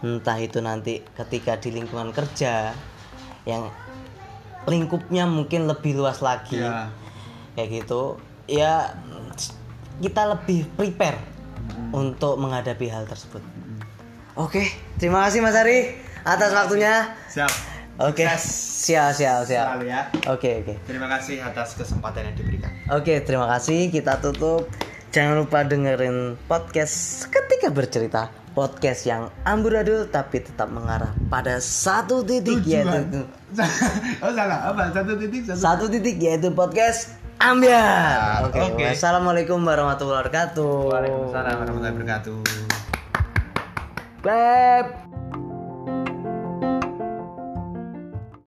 entah 0.00 0.38
itu 0.40 0.62
nanti 0.64 1.04
ketika 1.18 1.60
di 1.60 1.74
lingkungan 1.74 2.14
kerja 2.14 2.72
yang 3.44 3.68
lingkupnya 4.64 5.24
mungkin 5.26 5.66
lebih 5.68 5.96
luas 5.96 6.20
lagi 6.20 6.60
Ya. 6.60 6.92
kayak 7.56 7.84
gitu 7.84 8.20
ya 8.44 8.92
kita 10.04 10.36
lebih 10.36 10.68
prepare 10.76 11.16
untuk 11.90 12.38
menghadapi 12.38 12.86
hal 12.90 13.04
tersebut. 13.06 13.42
Oke 14.38 14.66
terima 14.96 15.26
kasih 15.26 15.42
Mas 15.42 15.58
Ari 15.58 15.98
atas 16.24 16.50
waktunya. 16.54 17.12
Siap. 17.28 17.52
oke 18.00 18.24
siap 18.40 19.12
siap 19.12 19.44
siap. 19.44 19.66
Selalu 19.76 19.86
ya. 19.90 20.00
oke 20.30 20.50
oke. 20.64 20.74
Terima 20.86 21.08
kasih 21.10 21.42
atas 21.44 21.76
kesempatan 21.76 22.32
yang 22.32 22.36
diberikan. 22.38 22.70
oke 22.88 23.14
terima 23.26 23.46
kasih. 23.56 23.90
Kita 23.92 24.22
tutup. 24.22 24.70
Jangan 25.10 25.42
lupa 25.42 25.66
dengerin 25.66 26.38
podcast 26.46 27.26
ketika 27.28 27.68
bercerita. 27.74 28.22
Podcast 28.50 29.06
yang 29.06 29.30
amburadul 29.46 30.10
tapi 30.10 30.42
tetap 30.42 30.66
mengarah 30.74 31.14
pada 31.30 31.62
satu 31.62 32.26
titik 32.26 32.66
yaitu 32.66 33.22
oh 34.26 34.32
salah. 34.34 34.74
Apa? 34.74 34.90
Satu 34.90 35.14
titik 35.18 35.46
satu. 35.46 35.58
satu 35.58 35.84
titik 35.86 36.18
yaitu 36.18 36.50
podcast 36.50 37.19
ambiar 37.40 38.44
oke 38.44 38.60
oke. 38.60 38.84
wassalamualaikum 38.84 39.58
warahmatullahi 39.64 40.28
wabarakatuh 40.28 40.72
Waalaikumsalam 40.92 41.54
warahmatullahi 41.56 41.94
wabarakatuh. 41.96 42.38
Clap. 44.20 45.09